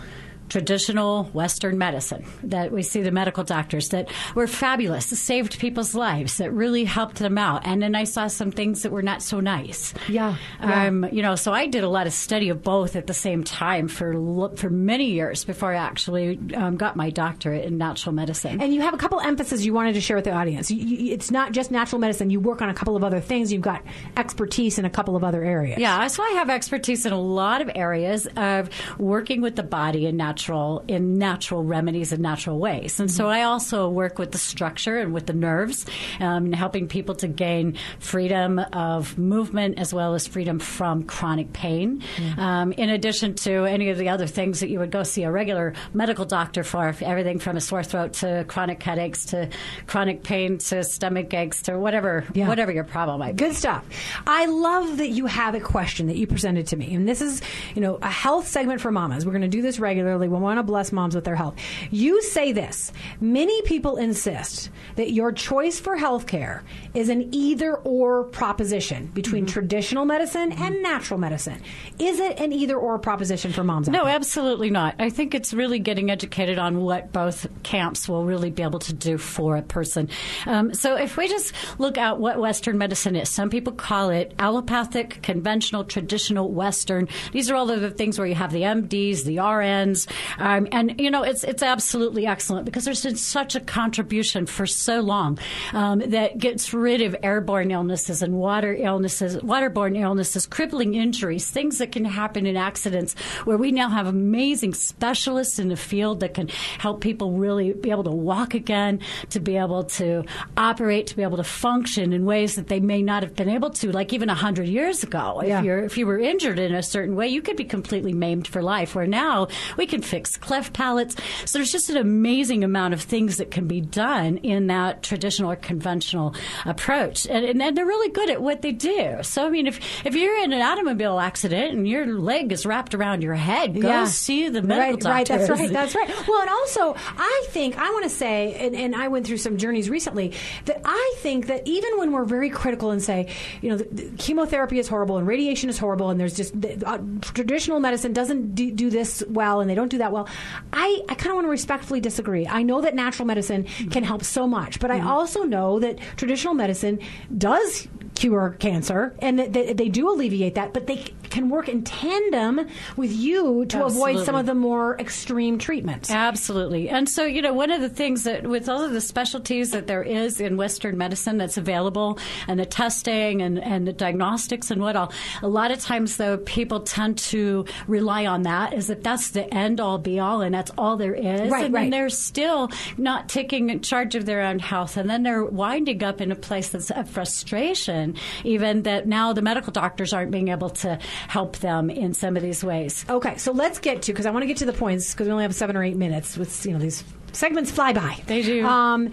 traditional 0.53 1.25
Western 1.33 1.79
medicine. 1.79 2.25
That 2.45 2.73
we 2.73 2.83
see 2.83 3.01
the 3.03 3.11
medical 3.11 3.43
doctors 3.43 3.89
that 3.89 4.11
were 4.35 4.47
fabulous, 4.47 5.07
saved 5.07 5.59
people's 5.59 5.95
lives, 5.95 6.37
that 6.37 6.53
really 6.53 6.85
helped 6.85 7.17
them 7.17 7.39
out. 7.39 7.67
And 7.67 7.83
then 7.83 7.95
I 7.95 8.05
saw 8.05 8.27
some 8.27 8.51
things 8.53 8.83
that 8.83 8.93
were 8.93 9.03
not 9.03 9.23
so 9.23 9.41
nice. 9.41 9.95
Yeah, 10.09 10.37
Um, 10.61 11.07
you 11.11 11.23
know, 11.23 11.37
so 11.37 11.53
I 11.53 11.67
did 11.67 11.85
a 11.85 11.89
lot 11.89 12.07
of 12.07 12.13
study 12.13 12.51
of 12.51 12.63
both 12.63 12.97
at 12.97 13.07
the 13.07 13.15
same 13.15 13.43
time 13.45 13.89
for 13.89 14.13
for 14.57 14.69
many 14.69 15.11
years 15.11 15.45
before 15.45 15.73
I 15.73 15.77
actually 15.77 16.39
um, 16.55 16.77
got 16.77 16.97
my 16.97 17.09
doctorate 17.11 17.65
in 17.65 17.79
natural 17.79 18.15
medicine. 18.15 18.61
And 18.61 18.75
you 18.75 18.83
have 18.83 18.93
a 18.93 18.99
couple 18.99 19.21
emphases 19.21 19.65
you 19.65 19.73
wanted 19.73 19.95
to 19.95 20.01
share 20.01 20.17
with 20.17 20.27
the 20.27 20.33
audience. 20.33 20.71
You, 20.71 20.85
you, 20.85 21.15
it's 21.15 21.31
not 21.31 21.53
just 21.53 21.71
natural 21.71 21.99
medicine. 21.99 22.29
You 22.29 22.41
work 22.41 22.61
on 22.61 22.69
a 22.69 22.75
couple 22.75 22.95
of 22.95 23.03
other 23.03 23.21
things. 23.21 23.53
You've 23.53 23.63
got 23.63 23.83
expertise 24.19 24.79
in 24.79 24.85
a 24.85 24.91
couple 24.91 25.17
of 25.17 25.25
other 25.25 25.43
areas. 25.43 25.79
Yeah, 25.79 26.07
so 26.09 26.23
I 26.23 26.31
have 26.41 26.51
expertise 26.51 27.07
in 27.07 27.13
a 27.13 27.21
lot 27.21 27.63
of 27.63 27.71
areas 27.75 28.29
of 28.37 28.69
working 28.99 29.41
with 29.41 29.57
the 29.57 29.63
body 29.63 30.05
in 30.07 30.17
natural 30.17 30.42
in 30.89 31.19
natural 31.19 31.63
remedies 31.65 32.13
and 32.13 32.23
natural 32.23 32.59
ways. 32.59 32.99
And 33.01 33.11
so 33.11 33.29
I 33.29 33.43
also 33.43 33.89
work 33.89 34.19
with 34.19 34.33
the 34.33 34.39
structure 34.39 34.99
and 34.99 35.13
with 35.15 35.27
the 35.27 35.33
nerves, 35.33 35.87
um, 36.21 36.47
and 36.47 36.55
helping 36.55 36.89
people 36.89 37.15
to 37.17 37.29
gain 37.29 37.77
freedom 37.99 38.59
of 38.59 39.17
movement 39.19 39.79
as 39.79 39.95
well 39.95 40.15
as 40.15 40.27
freedom 40.27 40.59
from 40.59 41.05
chronic 41.05 41.53
pain. 41.53 42.03
Um, 42.37 42.73
in 42.73 42.91
addition 42.91 43.35
to 43.37 43.65
any 43.65 43.91
of 43.91 43.99
the 43.99 44.09
other 44.09 44.27
things 44.27 44.61
that 44.61 44.69
you 44.69 44.79
would 44.79 44.91
go 44.91 45.03
see 45.03 45.23
a 45.23 45.31
regular 45.31 45.75
medical 45.95 46.25
doctor 46.25 46.65
for, 46.65 46.95
everything 47.03 47.39
from 47.39 47.57
a 47.57 47.61
sore 47.61 47.83
throat 47.85 48.15
to 48.15 48.45
chronic 48.49 48.83
headaches 48.83 49.27
to 49.27 49.49
chronic 49.87 50.23
pain 50.23 50.59
to 50.59 50.83
stomach 50.85 51.33
aches 51.35 51.63
to 51.63 51.79
whatever 51.79 52.25
Yeah. 52.35 52.49
whatever 52.49 52.73
your 52.73 52.85
problem 52.85 53.21
might 53.21 53.37
be. 53.37 53.45
Good 53.45 53.55
stuff. 53.57 53.85
I 54.27 54.47
love 54.47 54.99
that 54.99 55.09
you 55.11 55.27
have 55.27 55.55
a 55.55 55.61
question 55.61 56.07
that 56.09 56.17
you 56.17 56.27
presented 56.27 56.67
to 56.69 56.77
me. 56.77 56.95
And 56.95 57.09
this 57.09 57.21
is, 57.21 57.43
you 57.75 57.81
know, 57.83 57.99
a 58.03 58.11
health 58.11 58.49
segment 58.49 58.81
for 58.81 58.91
mamas. 58.91 59.25
We're 59.25 59.33
going 59.33 59.43
to 59.43 59.49
do 59.49 59.63
this 59.63 59.79
regularly. 59.79 60.29
We 60.33 60.39
want 60.41 60.59
to 60.59 60.63
bless 60.63 60.93
moms 60.93 61.15
with 61.15 61.25
their 61.25 61.37
health. 61.37 61.57
You 61.91 62.23
say 62.23 62.53
this 62.53 62.93
many 63.21 63.61
people 63.63 63.97
insist 63.97 64.71
that 64.97 65.13
your 65.13 65.33
choice 65.33 65.79
for 65.79 65.97
health 65.97 66.27
care 66.27 66.65
is 66.95 67.09
an 67.09 67.29
either 67.35 67.77
or 67.77 68.25
proposition 68.25 69.07
between 69.07 69.47
traditional 69.47 70.05
medicine 70.05 70.53
and 70.53 70.83
natural 70.83 71.19
medicine. 71.19 71.61
Is 71.99 72.19
it 72.19 72.41
an 72.41 72.53
either 72.53 72.77
or 72.77 72.99
proposition 72.99 73.53
for 73.53 73.65
moms? 73.65 73.89
No, 73.89 74.07
absolutely 74.07 74.71
not. 74.71 74.95
I 74.99 75.11
think 75.11 75.35
it's 75.35 75.53
really 75.53 75.79
getting 75.79 76.11
educated 76.11 76.59
on 76.59 76.81
what 76.81 77.13
both 77.13 77.47
camps 77.63 78.09
will 78.09 78.25
really 78.25 78.51
be 78.51 78.63
able 78.63 78.79
to 78.81 78.93
do 78.93 79.19
for 79.19 79.57
a 79.57 79.63
person. 79.63 80.09
Um, 80.47 80.75
so 80.75 80.97
if 80.97 81.17
we 81.17 81.29
just 81.29 81.53
look 81.79 81.99
at 81.99 82.19
what 82.19 82.39
Western 82.39 82.79
medicine 82.79 83.17
is, 83.17 83.29
some 83.29 83.51
people 83.51 83.73
call 83.73 84.11
it 84.11 84.35
allopathic, 84.39 85.21
conventional, 85.23 85.85
traditional, 85.85 86.51
Western. 86.51 87.09
These 87.33 87.51
are 87.51 87.57
all 87.57 87.71
of 87.71 87.81
the 87.81 87.91
things 87.91 88.19
where 88.19 88.27
you 88.27 88.35
have 88.35 88.53
the 88.53 88.63
MDs, 88.63 89.25
the 89.25 89.37
RNs, 89.37 90.09
um, 90.39 90.69
and 90.73 91.01
you 91.01 91.11
know 91.11 91.23
it's 91.23 91.45
it's 91.45 91.63
absolutely 91.63 92.27
excellent 92.27 92.65
because 92.65 92.85
there's 92.85 93.03
been 93.03 93.17
such 93.17 93.55
a 93.55 93.61
contribution 93.61 94.47
for 94.47 94.67
so 94.67 95.01
long 95.01 95.39
um, 95.73 96.01
that 96.01 96.39
gets 96.39 96.75
rid 96.75 97.01
of 97.03 97.17
airborne 97.23 97.71
illnesses 97.71 98.23
and 98.23 98.35
water 98.35 98.75
illnesses, 98.75 99.37
waterborne 99.39 99.99
illnesses, 99.99 100.47
crippling 100.47 100.95
injuries, 100.95 101.51
things 101.51 101.79
that 101.79 101.93
can 101.93 102.05
happen 102.05 102.47
in 102.47 102.57
accidents. 102.57 103.15
Where 103.45 103.57
we 103.57 103.73
now 103.73 103.89
have 103.89 104.07
amazing 104.07 104.75
specialists 104.75 105.59
in 105.59 105.69
the 105.69 105.77
field 105.77 106.21
that 106.21 106.35
can 106.35 106.49
help 106.79 107.01
people 107.01 107.33
really 107.33 107.73
be 107.73 107.91
able 107.91 108.05
to 108.05 108.11
walk 108.11 108.55
again, 108.55 109.01
to 109.31 109.41
be 109.41 109.57
able 109.57 109.85
to 109.85 110.25
operate, 110.57 111.07
to 111.09 111.17
be 111.17 111.23
able 111.23 111.39
to 111.39 111.45
function 111.45 112.13
in 112.13 112.25
ways 112.25 112.57
that 112.57 112.69
they 112.69 112.81
may 112.81 113.03
not 113.03 113.23
have 113.23 113.35
been 113.35 113.49
able 113.49 113.71
to, 113.71 113.91
like 113.93 114.13
even 114.13 114.29
a 114.29 114.35
hundred 114.35 114.69
years 114.69 115.03
ago. 115.03 115.41
If 115.59 115.65
you're 115.65 115.85
if 115.85 115.97
you 115.97 116.07
were 116.07 116.19
injured 116.19 116.59
in 116.59 116.75
a 116.75 116.83
certain 116.83 117.17
way, 117.17 117.29
you 117.29 117.43
could 117.43 117.57
be 117.57 117.65
completely 117.65 118.13
maimed 118.13 118.47
for 118.47 118.63
life. 118.63 118.95
Where 118.95 119.07
now 119.07 119.49
we 119.77 119.87
can 119.87 120.02
fix 120.05 120.37
cleft 120.37 120.73
palates. 120.73 121.17
So 121.45 121.59
there's 121.59 121.73
just 121.73 121.91
an 121.91 121.97
amazing 121.97 122.65
amount 122.65 122.95
of 122.95 123.01
things 123.03 123.37
that 123.39 123.51
can 123.51 123.67
be 123.67 123.81
done 123.81 124.39
in 124.39 124.67
that 124.69 125.03
traditional 125.03 125.51
or 125.51 125.57
conventional 125.57 126.35
approach, 126.65 127.27
and, 127.27 127.45
and, 127.45 127.63
and 127.63 127.77
they're 127.77 127.87
really 127.87 128.11
good 128.11 128.31
at 128.31 128.41
what 128.43 128.63
they 128.63 128.73
do. 128.73 129.19
So 129.23 129.47
I 129.47 129.51
mean, 129.51 129.67
if 129.67 129.81
if 130.07 130.15
you're 130.15 130.43
in 130.45 130.53
an 130.53 130.63
automobile 130.63 131.19
accident 131.19 131.73
and 131.75 131.89
your 131.89 132.07
leg 132.07 132.53
is 132.53 132.65
wrapped 132.67 132.95
around 132.95 133.23
your 133.23 133.35
head, 133.35 133.81
go 133.81 133.89
Yeah. 133.89 134.05
see 134.07 134.49
the 134.49 134.63
medical 134.63 135.11
right, 135.11 135.27
doctor. 135.27 135.53
Right, 135.55 135.71
that's 135.71 135.95
right. 135.95 136.09
That's 136.09 136.19
right. 136.19 136.29
Well, 136.29 136.41
and 136.41 136.51
also, 136.51 136.95
I 137.17 137.45
think 137.51 137.79
I 137.79 137.91
want 137.91 138.05
to 138.05 138.11
say, 138.11 138.55
and, 138.55 138.75
and 138.75 138.95
I 138.95 139.09
went 139.09 139.27
through 139.27 139.39
some 139.39 139.57
journeys 139.59 139.89
recently 139.91 140.33
that 140.67 140.81
I 140.85 141.15
think 141.19 141.47
that 141.47 141.67
even 141.67 141.99
when 141.99 142.13
we're 142.13 142.25
very 142.25 142.51
critical 142.51 142.91
and 142.91 143.03
say, 143.03 143.29
you 143.61 143.71
know, 143.71 143.77
the, 143.77 143.85
the 143.85 144.11
chemotherapy 144.19 144.79
is 144.79 144.89
horrible 144.89 145.17
and 145.19 145.27
radiation 145.27 145.69
is 145.71 145.79
horrible, 145.79 146.11
and 146.11 146.19
there's 146.21 146.37
just 146.37 146.59
the, 146.61 146.83
uh, 146.87 146.99
traditional 147.21 147.81
medicine 147.81 148.13
doesn't 148.13 148.55
do, 148.55 148.71
do 148.71 148.91
this 148.91 149.23
well 149.29 149.61
and 149.61 149.69
they 149.71 149.75
don't 149.75 149.89
do 149.93 149.99
that 149.99 150.13
well. 150.13 150.29
I, 150.73 151.01
I 151.09 151.15
kind 151.15 151.31
of 151.31 151.35
want 151.35 151.47
to 151.47 151.51
respectfully 151.51 152.01
disagree. 152.01 152.47
I 152.47 152.63
know 152.63 152.81
that 152.81 152.95
natural 152.95 153.27
medicine 153.27 153.65
can 153.91 154.03
help 154.03 154.25
so 154.25 154.47
much, 154.47 154.81
but 154.81 154.91
I 154.91 154.99
mm-hmm. 154.99 155.09
also 155.09 155.45
know 155.45 155.79
that 155.79 155.99
traditional 156.17 156.55
medicine 156.55 156.99
does 157.37 157.87
cure 158.23 158.57
cancer 158.61 159.13
and 159.19 159.37
that, 159.37 159.53
that 159.53 159.77
they 159.77 159.89
do 159.89 160.09
alleviate 160.09 160.55
that, 160.55 160.73
but 160.73 160.87
they 160.87 161.05
can 161.29 161.49
work 161.49 161.69
in 161.69 161.83
tandem 161.83 162.61
with 162.97 163.11
you 163.11 163.65
to 163.65 163.85
avoid 163.85 164.25
some 164.25 164.37
of 164.37 164.47
the 164.47 164.55
more 164.55 164.97
extreme 165.01 165.59
treatments. 165.59 166.09
Absolutely. 166.09 166.89
And 166.89 167.09
so, 167.09 167.25
you 167.25 167.43
know, 167.43 167.53
one 167.53 167.73
of 167.73 167.81
the 167.81 167.89
things 167.89 168.23
that 168.23 168.47
with 168.47 168.69
all 168.69 168.83
of 168.83 168.93
the 168.93 169.01
specialties 169.01 169.73
that 169.73 169.89
there 169.89 170.05
is 170.05 170.41
in 170.41 170.57
Western 170.57 170.97
medicine 170.97 171.37
that's 171.37 171.57
available 171.57 172.19
and 172.47 172.61
the 172.61 172.67
testing 172.67 173.43
and, 173.43 173.59
and 173.59 173.89
the 173.89 173.93
diagnostics 173.93 174.71
and 174.71 174.81
what 174.81 174.95
all, 174.95 175.13
a 175.43 175.49
lot 175.49 175.73
of 175.73 175.81
times, 175.81 176.17
though, 176.17 176.37
people 176.37 176.81
tend 176.81 177.19
to 177.19 177.65
rely 177.89 178.27
on 178.27 178.43
that 178.43 178.73
as 178.73 178.89
if 178.89 179.03
that's 179.03 179.31
the 179.31 179.53
end 179.53 179.81
all 179.81 179.99
be 179.99 180.21
all 180.21 180.43
and 180.43 180.55
that's 180.55 180.71
all 180.79 180.97
there 180.97 181.15
is. 181.15 181.51
Right, 181.51 181.65
and 181.65 181.75
right. 181.75 181.83
then 181.83 181.91
they're 181.91 182.09
still 182.09 182.71
not 182.97 183.29
taking 183.29 183.81
charge 183.81 184.15
of 184.15 184.27
their 184.27 184.43
own 184.43 184.61
health. 184.61 184.97
And 184.97 185.11
then 185.11 185.25
they're 185.25 185.45
winding 185.45 186.05
up 186.05 186.21
in 186.21 186.31
a 186.31 186.37
place 186.37 186.69
that's 186.69 186.91
a 186.91 187.05
frustration, 187.05 188.12
even 188.45 188.83
that 188.83 189.07
now 189.07 189.33
the 189.33 189.43
medical 189.43 189.73
doctors 189.73 190.13
aren't 190.13 190.31
being 190.31 190.49
able 190.49 190.71
to 190.71 190.99
help 191.29 191.59
them 191.59 191.91
in 191.91 192.15
some 192.15 192.37
of 192.37 192.43
these 192.43 192.65
ways. 192.65 193.05
Okay, 193.09 193.37
so 193.37 193.53
let's 193.53 193.79
get 193.79 194.03
to 194.03 194.13
because 194.13 194.27
I 194.27 194.31
want 194.31 194.43
to 194.43 194.47
get 194.47 194.59
to 194.59 194.67
the 194.67 194.73
points 194.73 195.13
because 195.13 195.27
we 195.27 195.33
only 195.33 195.45
have 195.45 195.55
seven 195.55 195.77
or 195.77 195.85
eight 195.85 195.97
minutes. 195.97 196.37
With 196.37 196.65
you 196.67 196.73
know 196.73 196.79
these 196.79 197.05
segments 197.33 197.71
fly 197.71 197.93
by. 197.93 198.23
They 198.27 198.43
do. 198.43 198.67
Um, 198.67 199.13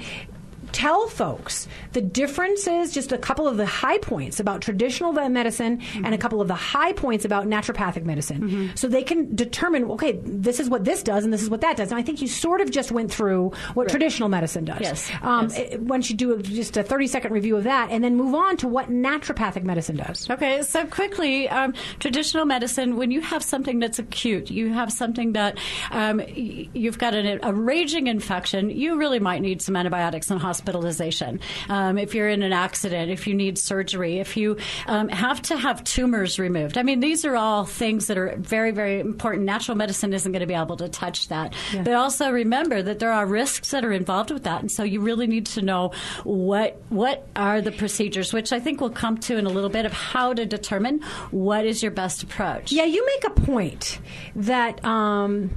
tell 0.72 1.08
folks 1.08 1.68
the 1.94 2.02
differences, 2.02 2.94
just 2.94 3.12
a 3.12 3.18
couple 3.18 3.48
of 3.48 3.58
the 3.58 3.66
high 3.66 3.98
points 3.98 4.40
about 4.40 4.62
traditional 4.62 5.12
medicine 5.14 5.82
and 5.96 6.14
a 6.14 6.18
couple 6.18 6.42
of 6.42 6.48
the 6.48 6.56
high 6.56 6.94
points 6.94 7.26
about 7.26 7.48
naturopathic 7.48 8.04
medicine, 8.06 8.72
so 8.76 8.88
they 8.88 9.04
can 9.04 9.36
determine. 9.36 9.86
Okay, 9.92 10.14
this 10.24 10.60
is 10.60 10.70
what 10.70 10.86
this 10.86 11.04
does, 11.04 11.24
and 11.24 11.34
this 11.34 11.42
is 11.42 11.50
what 11.50 11.62
that 11.62 11.78
does. 11.78 11.92
And 11.92 12.00
I 12.00 12.04
think 12.04 12.22
you 12.22 12.28
sort 12.28 12.62
of 12.62 12.72
just 12.72 12.92
went 12.92 13.12
through 13.12 13.52
what 13.74 13.90
traditional 13.90 14.30
medicine 14.30 14.66
does. 14.66 14.82
Yes, 14.82 15.12
Um, 15.22 15.50
yes. 15.50 15.58
it- 15.60 15.82
Once 15.82 16.10
you 16.10 16.16
do 16.16 16.34
a, 16.34 16.42
just 16.44 16.78
a 16.78 16.84
thirty 16.84 17.08
second 17.08 17.34
review 17.34 17.56
of 17.58 17.64
that, 17.64 17.90
and 17.92 18.04
then 18.04 18.16
move 18.16 18.36
on 18.36 18.58
to 18.58 18.68
what 18.68 18.90
naturopathic 18.90 19.64
medicine 19.64 19.96
does. 19.98 20.30
Okay, 20.30 20.62
so 20.62 20.86
quickly, 20.86 21.50
um, 21.50 21.74
traditional 22.00 22.46
medicine, 22.46 22.96
when 22.96 23.12
you 23.12 23.22
have 23.22 23.44
something 23.44 23.80
that's 23.80 24.00
acute, 24.00 24.52
you 24.52 24.72
have 24.74 24.92
something 24.92 25.34
that 25.34 25.58
um, 25.92 26.22
you've 26.36 26.98
got 27.00 27.14
an, 27.14 27.40
a 27.44 27.54
raging 27.54 28.08
infection, 28.08 28.70
you 28.70 28.98
really 28.98 29.20
might 29.20 29.42
need 29.42 29.62
some 29.62 29.76
antibiotics 29.76 30.30
and 30.30 30.40
hospitalization. 30.60 31.40
Um, 31.70 31.98
if 31.98 32.14
you're 32.14 32.30
in 32.30 32.44
an 32.44 32.52
accident, 32.52 33.12
if 33.12 33.28
you 33.28 33.34
need 33.34 33.58
surgery, 33.58 34.20
if 34.20 34.36
you 34.36 34.58
um, 34.88 35.08
have 35.08 35.42
to 35.44 35.58
have 35.58 35.84
tumors 35.84 36.38
removed. 36.38 36.78
I 36.78 36.84
mean, 36.84 37.00
these 37.00 37.24
are 37.24 37.36
all 37.36 37.66
things 37.66 38.08
that 38.08 38.18
are 38.18 38.36
very, 38.38 38.72
very 38.72 39.00
important. 39.00 39.46
Natural 39.46 39.78
medicine 39.78 40.14
isn't 40.14 40.32
going 40.32 40.42
to 40.42 40.48
be 40.48 40.54
able 40.54 40.76
to 40.78 40.90
touch 40.90 41.30
that. 41.30 41.54
But 41.74 41.94
also 41.94 42.30
remember 42.30 42.82
that 42.82 43.00
there 43.00 43.12
are 43.12 43.26
risks 43.26 43.72
that 43.72 43.86
are 43.86 43.94
involved 43.94 44.32
with 44.32 44.44
that. 44.44 44.62
And 44.62 44.72
so 44.72 44.84
you 44.84 45.00
really 45.00 45.28
need 45.28 45.46
to 45.48 45.62
know 45.62 45.92
what 46.24 46.82
what 46.90 47.28
are 47.36 47.62
the 47.62 47.72
procedures, 47.72 48.34
which 48.34 48.52
I 48.52 48.60
think 48.60 48.82
we'll 48.82 48.90
come 48.90 49.18
to 49.20 49.38
in 49.38 49.46
a 49.46 49.50
little 49.50 49.70
bit 49.70 49.86
of 49.86 49.94
how 49.94 50.34
to 50.34 50.46
determine 50.46 51.02
what 51.32 51.66
is 51.66 51.82
your 51.82 51.92
best 51.92 52.24
approach. 52.24 52.72
Yeah, 52.72 52.86
you 52.86 53.06
make 53.06 53.24
a 53.26 53.42
point 53.42 54.00
that 54.36 54.84
um, 54.84 55.52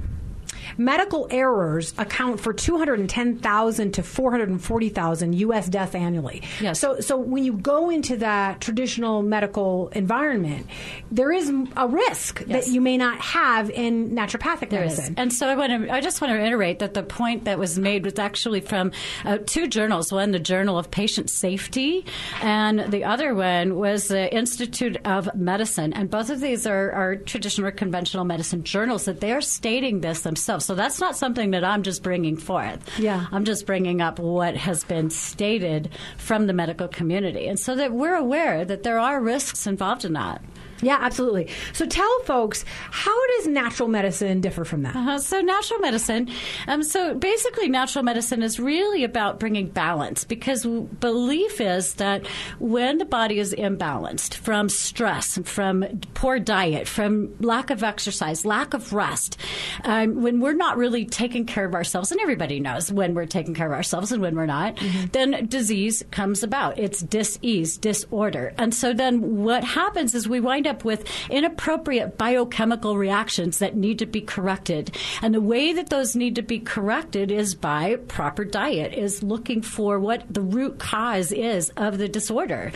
medical 0.77 1.27
errors 1.31 1.93
account 1.97 2.39
for 2.39 2.53
210,000 2.53 3.91
to 3.93 4.03
440,000 4.03 5.33
U.S. 5.35 5.67
deaths 5.69 5.95
annually. 5.95 6.41
Yes. 6.61 6.79
So, 6.79 6.99
so 6.99 7.17
when 7.17 7.43
you 7.43 7.53
go 7.53 7.89
into 7.89 8.17
that 8.17 8.61
traditional 8.61 9.21
medical 9.21 9.89
environment, 9.89 10.67
there 11.11 11.31
is 11.31 11.51
a 11.77 11.87
risk 11.87 12.43
Yes. 12.47 12.65
that 12.65 12.71
you 12.73 12.81
may 12.81 12.97
not 12.97 13.19
have 13.19 13.69
in 13.69 14.11
naturopathic 14.11 14.69
There 14.69 14.83
is. 14.83 14.97
medicine. 14.97 15.15
And 15.17 15.31
so 15.33 15.47
I 15.47 15.55
want 15.55 15.71
to. 15.87 15.93
I 15.93 16.01
just 16.01 16.21
want 16.21 16.31
to 16.33 16.37
reiterate 16.37 16.79
that 16.79 16.93
the 16.93 17.03
point 17.03 17.45
that 17.45 17.57
was 17.59 17.77
made 17.77 18.03
was 18.05 18.17
actually 18.19 18.61
from 18.61 18.91
uh, 19.25 19.37
two 19.45 19.67
journals. 19.67 20.11
One, 20.11 20.31
the 20.31 20.39
Journal 20.39 20.77
of 20.77 20.91
Patient 20.91 21.29
Safety, 21.29 22.05
and 22.41 22.91
the 22.91 23.03
other 23.03 23.33
one 23.35 23.75
was 23.75 24.07
the 24.07 24.33
Institute 24.33 24.97
of 25.05 25.33
Medicine. 25.35 25.93
And 25.93 26.09
both 26.09 26.29
of 26.29 26.39
these 26.41 26.65
are, 26.67 26.91
are 26.91 27.15
traditional 27.15 27.67
or 27.67 27.71
conventional 27.71 28.25
medicine 28.25 28.63
journals 28.63 29.05
that 29.05 29.19
they 29.21 29.31
are 29.31 29.41
stating 29.41 30.01
this 30.01 30.21
themselves. 30.21 30.62
So 30.63 30.75
that's 30.75 30.99
not 30.99 31.15
something 31.15 31.51
that 31.51 31.63
I'm 31.63 31.83
just 31.83 32.03
bringing 32.03 32.37
forth. 32.37 32.79
Yeah. 32.97 33.27
I'm 33.31 33.45
just 33.45 33.65
bringing 33.65 34.01
up 34.01 34.19
what 34.19 34.55
has 34.55 34.83
been 34.83 35.09
stated 35.09 35.89
from 36.17 36.47
the 36.47 36.53
medical 36.53 36.87
community, 36.87 37.47
and 37.47 37.59
so 37.59 37.75
that 37.75 37.91
we're 37.91 38.15
aware 38.15 38.65
that 38.65 38.83
there 38.83 38.99
are 38.99 39.21
risks 39.21 39.67
involved 39.67 40.05
in 40.05 40.13
that. 40.13 40.41
Yeah, 40.83 40.97
absolutely. 40.99 41.49
So 41.73 41.85
tell 41.85 42.19
folks 42.23 42.65
how 42.91 43.27
does 43.37 43.47
natural 43.47 43.89
medicine 43.89 44.41
differ 44.41 44.65
from 44.65 44.83
that? 44.83 44.95
Uh-huh. 44.95 45.19
So 45.19 45.41
natural 45.41 45.79
medicine, 45.79 46.29
um, 46.67 46.83
so 46.83 47.15
basically 47.15 47.69
natural 47.69 48.03
medicine 48.03 48.43
is 48.43 48.59
really 48.59 49.03
about 49.03 49.39
bringing 49.39 49.67
balance 49.67 50.23
because 50.23 50.65
belief 50.65 51.61
is 51.61 51.95
that 51.95 52.25
when 52.59 52.97
the 52.97 53.05
body 53.05 53.39
is 53.39 53.53
imbalanced 53.53 54.35
from 54.35 54.69
stress, 54.69 55.37
from 55.45 56.01
poor 56.13 56.39
diet, 56.39 56.87
from 56.87 57.33
lack 57.39 57.69
of 57.69 57.83
exercise, 57.83 58.45
lack 58.45 58.73
of 58.73 58.93
rest, 58.93 59.37
um, 59.83 60.21
when 60.21 60.39
we're 60.39 60.53
not 60.53 60.77
really 60.77 61.05
taking 61.05 61.45
care 61.45 61.65
of 61.65 61.73
ourselves, 61.73 62.11
and 62.11 62.19
everybody 62.19 62.59
knows 62.59 62.91
when 62.91 63.13
we're 63.13 63.25
taking 63.25 63.53
care 63.53 63.67
of 63.67 63.73
ourselves 63.73 64.11
and 64.11 64.21
when 64.21 64.35
we're 64.35 64.45
not, 64.45 64.75
mm-hmm. 64.75 65.05
then 65.11 65.47
disease 65.47 66.03
comes 66.11 66.43
about. 66.43 66.77
It's 66.77 67.01
dis-ease, 67.01 67.77
disorder. 67.77 68.53
And 68.57 68.73
so 68.73 68.93
then 68.93 69.43
what 69.43 69.63
happens 69.63 70.15
is 70.15 70.27
we 70.27 70.39
wind 70.39 70.67
up 70.67 70.72
with 70.81 71.05
inappropriate 71.29 72.17
biochemical 72.17 72.97
reactions 72.97 73.59
that 73.59 73.75
need 73.75 73.99
to 73.99 74.05
be 74.05 74.21
corrected. 74.21 74.95
And 75.21 75.33
the 75.33 75.41
way 75.41 75.73
that 75.73 75.89
those 75.89 76.15
need 76.15 76.35
to 76.35 76.41
be 76.41 76.59
corrected 76.59 77.31
is 77.31 77.55
by 77.55 77.97
proper 78.07 78.45
diet, 78.45 78.93
is 78.93 79.23
looking 79.23 79.61
for 79.61 79.99
what 79.99 80.23
the 80.33 80.41
root 80.41 80.79
cause 80.79 81.31
is 81.31 81.69
of 81.71 81.97
the 81.97 82.07
disorder. 82.07 82.71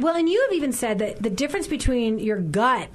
Well, 0.00 0.16
and 0.16 0.28
you 0.28 0.40
have 0.42 0.56
even 0.56 0.72
said 0.72 0.98
that 0.98 1.22
the 1.22 1.30
difference 1.30 1.66
between 1.66 2.18
your 2.18 2.38
gut 2.38 2.88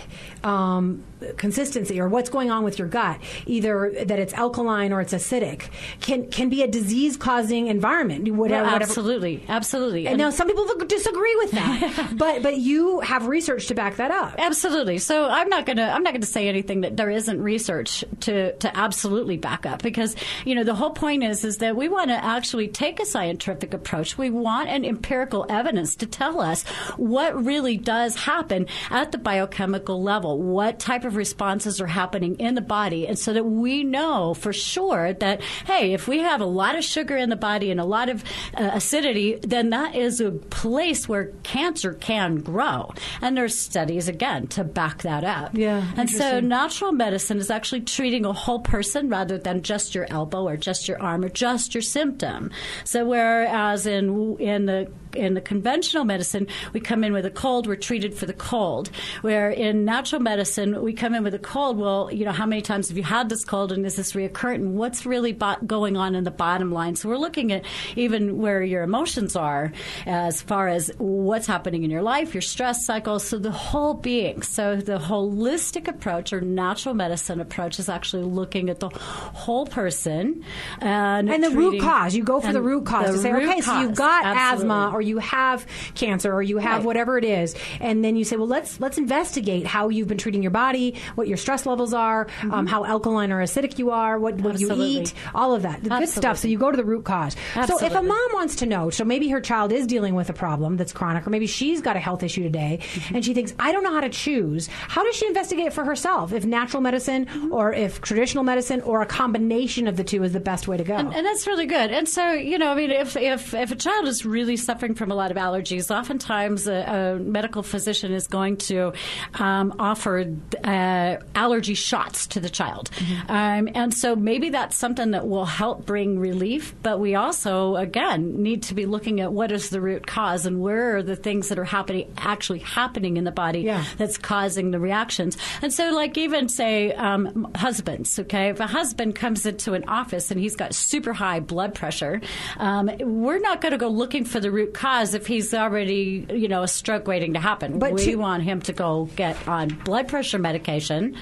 um, 0.43 1.03
consistency 1.38 2.00
or 2.00 2.08
what's 2.08 2.30
going 2.30 2.51
on 2.51 2.63
with 2.63 2.80
your 2.80 2.88
gut, 2.88 3.20
either 3.46 3.94
that 4.06 4.20
it's 4.20 4.34
alkaline 4.34 4.92
or 4.94 5.01
it's 5.01 5.13
acidic, 5.13 5.70
can 6.00 6.30
can 6.30 6.50
be 6.50 6.62
a 6.63 6.68
disease 6.68 7.18
causing 7.18 7.68
environment. 7.68 8.32
Whatever, 8.32 8.66
well, 8.66 8.75
absolutely, 8.75 9.38
whatever. 9.38 9.54
absolutely. 9.54 10.08
And, 10.08 10.13
and, 10.13 10.18
now 10.20 10.30
some 10.30 10.48
people 10.48 10.68
disagree 10.86 11.36
with 11.38 11.51
that, 11.51 12.13
but 12.18 12.44
but 12.44 12.58
you 12.58 13.00
have 13.01 13.28
research 13.28 13.68
to 13.68 13.75
back 13.75 13.98
that 13.98 14.12
up. 14.12 14.36
Absolutely. 14.38 14.98
So 14.98 15.30
I'm 15.30 15.50
not 15.50 15.66
gonna 15.66 15.88
I'm 15.88 16.04
not 16.04 16.13
gonna 16.13 16.25
say 16.25 16.48
anything 16.48 16.82
that 16.82 16.98
there 16.98 17.10
isn't 17.10 17.42
research 17.42 18.04
to 18.22 18.54
to 18.58 18.78
absolutely 18.78 19.38
back 19.38 19.66
up 19.66 19.82
because 19.82 20.16
you 20.46 20.56
know 20.56 20.63
the 20.63 20.75
whole 20.75 20.92
point 20.92 21.24
is 21.24 21.44
is 21.44 21.58
that 21.58 21.75
we 21.75 21.88
want 21.88 22.10
to 22.10 22.24
actually 22.24 22.68
take 22.68 23.00
a 23.00 23.06
scientific 23.06 23.74
approach. 23.74 24.18
We 24.18 24.30
want 24.30 24.70
an 24.70 24.86
empirical 24.86 25.46
evidence 25.50 25.96
to 25.98 26.06
tell 26.06 26.42
us 26.42 26.63
what 26.98 27.44
really 27.44 27.78
does 27.78 28.16
happen 28.16 28.68
at 28.90 29.12
the 29.12 29.18
biochemical 29.18 30.01
level, 30.01 30.42
what 30.42 30.80
type 30.80 31.04
of 31.06 31.11
of 31.12 31.18
responses 31.18 31.82
are 31.82 31.88
happening 31.88 32.36
in 32.39 32.56
the 32.56 32.62
body, 32.62 33.06
and 33.08 33.20
so 33.20 33.34
that 33.34 33.44
we 33.44 33.84
know 33.84 34.34
for 34.34 34.53
sure 34.53 35.13
that 35.13 35.41
hey, 35.65 35.94
if 35.94 36.08
we 36.08 36.20
have 36.20 36.41
a 36.41 36.46
lot 36.46 36.77
of 36.77 36.84
sugar 36.84 37.18
in 37.18 37.30
the 37.30 37.36
body 37.36 37.70
and 37.72 37.80
a 37.80 37.86
lot 37.86 38.10
of 38.10 38.24
uh, 38.56 38.72
acidity, 38.74 39.36
then 39.41 39.70
that 39.72 39.96
is 39.96 40.22
a 40.22 40.32
place 40.32 41.08
where 41.08 41.34
cancer 41.44 41.94
can 41.94 42.38
grow. 42.38 42.94
And 43.22 43.36
there's 43.36 43.58
studies 43.58 44.08
again 44.08 44.48
to 44.48 44.63
back 44.63 45.01
that 45.03 45.24
up. 45.24 45.51
Yeah, 45.53 45.86
and 45.98 46.10
so 46.10 46.39
natural 46.39 46.91
medicine 46.94 47.38
is 47.38 47.51
actually 47.51 47.82
treating 47.82 48.25
a 48.25 48.34
whole 48.34 48.60
person 48.60 49.10
rather 49.10 49.38
than 49.38 49.62
just 49.62 49.94
your 49.94 50.08
elbow 50.10 50.48
or 50.48 50.58
just 50.58 50.88
your 50.88 51.01
arm 51.01 51.25
or 51.25 51.30
just 51.30 51.75
your 51.75 51.82
symptom. 51.82 52.51
So 52.86 53.06
whereas 53.06 53.86
in 53.86 54.38
in 54.39 54.65
the 54.65 54.91
in 55.15 55.34
the 55.34 55.41
conventional 55.41 56.03
medicine, 56.03 56.48
we 56.74 56.80
come 56.80 57.03
in 57.03 57.13
with 57.13 57.25
a 57.25 57.32
cold, 57.32 57.68
we're 57.68 57.75
treated 57.75 58.13
for 58.13 58.25
the 58.25 58.34
cold. 58.34 58.89
Where 59.22 59.50
in 59.50 59.86
natural 59.86 60.22
medicine, 60.22 60.82
we 60.82 60.94
come 60.94 61.13
in 61.13 61.24
with 61.24 61.34
a 61.34 61.39
cold. 61.39 61.77
Well, 61.77 62.10
you 62.12 62.25
know, 62.25 62.32
how 62.32 62.46
many 62.46 62.62
times 62.62 62.89
have 62.89 62.98
you 62.98 63.03
had 63.03 63.30
this 63.30 63.44
cold, 63.44 63.72
and 63.72 63.86
is 63.86 63.96
this? 63.96 64.15
And 64.15 64.75
what's 64.75 65.06
really 65.06 65.34
bo- 65.34 65.58
going 65.65 65.98
on 65.98 66.15
in 66.15 66.24
the 66.24 66.32
bottom 66.32 66.72
line? 66.72 66.96
So 66.96 67.10
we're 67.10 67.18
looking 67.18 67.51
at 67.51 67.65
even 67.96 68.38
where 68.38 68.62
your 68.62 68.84
emotions 68.84 69.36
are, 69.36 69.72
as 70.06 70.41
far 70.41 70.68
as 70.68 70.91
what's 70.98 71.48
happening 71.48 71.84
in 71.84 71.91
your 71.91 72.01
life, 72.01 72.34
your 72.34 72.41
stress 72.41 72.86
cycle. 72.86 73.20
So 73.20 73.38
the 73.38 73.51
whole 73.51 73.94
being. 73.94 74.41
So 74.41 74.75
the 74.75 74.98
holistic 74.98 75.88
approach 75.88 76.34
or 76.34 76.41
natural 76.41 76.96
medicine 76.96 77.39
approach 77.39 77.80
is 77.80 77.89
actually 77.89 78.24
looking 78.24 78.70
at 78.70 78.80
the 78.80 78.89
whole 78.89 79.65
person 79.65 80.44
and 80.80 81.30
and 81.30 81.44
the 81.44 81.51
root 81.51 81.82
cause. 81.82 82.15
You 82.15 82.24
go 82.24 82.41
for 82.41 82.53
the 82.53 82.62
root 82.62 82.86
cause 82.86 83.15
to 83.15 83.18
say, 83.18 83.34
okay, 83.34 83.56
cause. 83.56 83.65
so 83.65 83.80
you've 83.82 83.96
got 83.96 84.25
Absolutely. 84.25 84.75
asthma 84.75 84.91
or 84.94 85.00
or 85.01 85.03
you 85.03 85.17
have 85.17 85.65
cancer 85.96 86.31
or 86.31 86.43
you 86.43 86.58
have 86.60 86.79
right. 86.79 86.86
whatever 86.86 87.17
it 87.17 87.25
is, 87.25 87.55
and 87.79 88.05
then 88.05 88.15
you 88.15 88.24
say, 88.24 88.36
well, 88.36 88.48
let's 88.48 88.79
let's 88.79 89.00
investigate 89.00 89.65
how 89.65 89.89
you've 89.89 90.08
been 90.08 90.20
treating 90.20 90.43
your 90.43 90.51
body, 90.51 90.96
what 91.15 91.27
your 91.27 91.38
stress 91.38 91.65
levels 91.65 91.93
are, 91.93 92.25
mm-hmm. 92.25 92.53
um, 92.53 92.67
how 92.67 92.86
alkaline 92.86 93.31
or 93.31 93.41
acidic 93.41 93.79
you 93.79 93.89
are, 93.89 94.20
what, 94.20 94.36
what 94.36 94.60
you 94.60 94.72
eat, 94.84 95.13
all 95.34 95.55
of 95.55 95.63
that, 95.63 95.84
the 95.84 95.89
Absolutely. 95.89 96.05
good 96.05 96.13
stuff. 96.13 96.38
So 96.38 96.48
you 96.48 96.60
go 96.60 96.70
to 96.70 96.77
the 96.77 96.86
root 96.86 97.03
cause. 97.03 97.36
Absolutely. 97.55 97.89
So 97.89 97.96
if 97.96 98.00
a 98.00 98.03
mom 98.05 98.29
wants 98.34 98.58
to 98.58 98.65
know, 98.67 98.91
so 98.91 99.03
maybe 99.03 99.27
her 99.29 99.41
child 99.41 99.72
is 99.72 99.88
dealing 99.88 100.13
with 100.13 100.29
a 100.29 100.34
problem 100.34 100.77
that's 100.77 100.93
chronic, 100.93 101.25
or 101.25 101.31
maybe 101.31 101.48
she's 101.48 101.81
got 101.81 101.96
a 101.96 102.00
health 102.00 102.22
issue 102.22 102.43
today, 102.43 102.79
mm-hmm. 102.81 103.15
and 103.15 103.25
she 103.25 103.34
thinks, 103.34 103.53
I 103.58 103.72
don't 103.72 103.84
know 103.84 103.93
how 103.93 104.01
to 104.01 104.10
choose. 104.10 104.67
How 104.67 105.03
does 105.03 105.15
she 105.15 105.25
investigate 105.25 105.74
for 105.74 105.84
herself 105.84 106.31
if 106.31 106.46
natural 106.46 106.81
medicine 106.81 107.25
mm-hmm. 107.25 107.51
or 107.51 107.74
if 107.74 108.01
traditional 108.01 108.43
medicine 108.43 108.81
or 108.81 109.01
a 109.01 109.08
combination 109.08 109.88
of 109.88 109.98
the 109.98 110.03
two 110.03 110.22
is 110.24 110.34
the 110.34 110.39
best 110.39 110.67
way 110.67 110.77
to 110.77 110.84
go? 110.84 110.96
And, 110.96 111.13
and 111.13 111.25
that's 111.25 111.48
really 111.48 111.65
good. 111.65 111.91
And 111.91 112.08
so 112.08 112.34
you 112.34 112.58
know, 112.58 112.72
I 112.72 112.75
mean, 112.75 112.91
if 112.91 113.15
if 113.15 113.53
if 113.53 113.72
a 113.72 113.75
child 113.75 114.08
is 114.08 114.25
really 114.25 114.58
suffering 114.58 114.91
suffering 114.92 114.96
from 114.96 115.12
a 115.12 115.16
lot 115.16 115.32
of 115.32 115.38
allergies, 115.38 115.92
oftentimes 115.92 116.68
a, 116.68 116.74
a 116.74 117.20
medical 117.20 117.64
physician 117.64 118.14
is 118.14 118.28
going 118.28 118.58
to 118.58 118.94
um, 119.36 119.74
offer 119.80 120.26
uh, 120.64 121.18
allergy 121.36 121.74
shots 121.74 122.28
to 122.28 122.40
the 122.40 122.50
child. 122.50 122.90
Mm-hmm. 122.92 123.32
Um, 123.32 123.70
and 123.76 123.94
so 123.94 124.16
maybe 124.16 124.50
that's 124.50 124.78
something 124.78 125.12
that 125.12 125.28
will 125.28 125.46
help 125.46 125.86
bring 125.86 126.20
relief, 126.20 126.74
but 126.84 127.00
we 127.00 127.16
also, 127.16 127.76
again, 127.76 128.42
need 128.42 128.64
to 128.64 128.74
be 128.74 128.86
looking 128.86 129.22
at 129.22 129.32
what 129.32 129.52
is 129.52 129.70
the 129.70 129.82
root 129.82 130.08
cause 130.08 130.46
and 130.46 130.62
where 130.62 130.98
are 130.98 131.04
the 131.04 131.16
things 131.16 131.50
that 131.50 131.60
are 131.60 131.66
happening, 131.66 132.12
actually 132.18 132.60
happening 132.60 133.18
in 133.18 133.24
the 133.24 133.32
body 133.32 133.62
yeah. 133.62 133.84
that's 133.98 134.18
causing 134.18 134.72
the 134.72 134.80
reactions. 134.80 135.38
And 135.62 135.74
so, 135.74 135.92
like, 135.92 136.18
even 136.18 136.50
say 136.50 136.94
um, 136.94 137.48
husbands, 137.56 138.20
okay, 138.20 138.50
if 138.50 138.60
a 138.60 138.68
husband 138.68 139.16
comes 139.16 139.46
into 139.46 139.74
an 139.74 139.84
office 139.88 140.32
and 140.32 140.40
he's 140.40 140.56
got 140.56 140.74
super 140.74 141.14
high 141.14 141.40
blood 141.40 141.74
pressure, 141.74 142.22
um, 142.58 142.90
we're 143.00 143.40
not 143.40 143.62
going 143.62 143.72
to 143.72 143.78
go 143.78 143.88
looking 143.88 144.26
for 144.26 144.40
the 144.40 144.52
root 144.52 144.74
cause 144.82 145.14
if 145.14 145.28
he's 145.28 145.54
already, 145.54 146.26
you 146.32 146.48
know, 146.48 146.64
a 146.64 146.68
stroke 146.68 147.08
waiting 147.08 147.34
to 147.34 147.40
happen. 147.40 147.78
But 147.78 147.94
we 147.94 148.06
to, 148.06 148.16
want 148.16 148.42
him 148.42 148.62
to 148.64 148.74
go 148.74 149.08
get 149.16 149.48
on 149.48 149.68
blood 149.86 150.08
pressure 150.08 150.40
medication, 150.40 151.16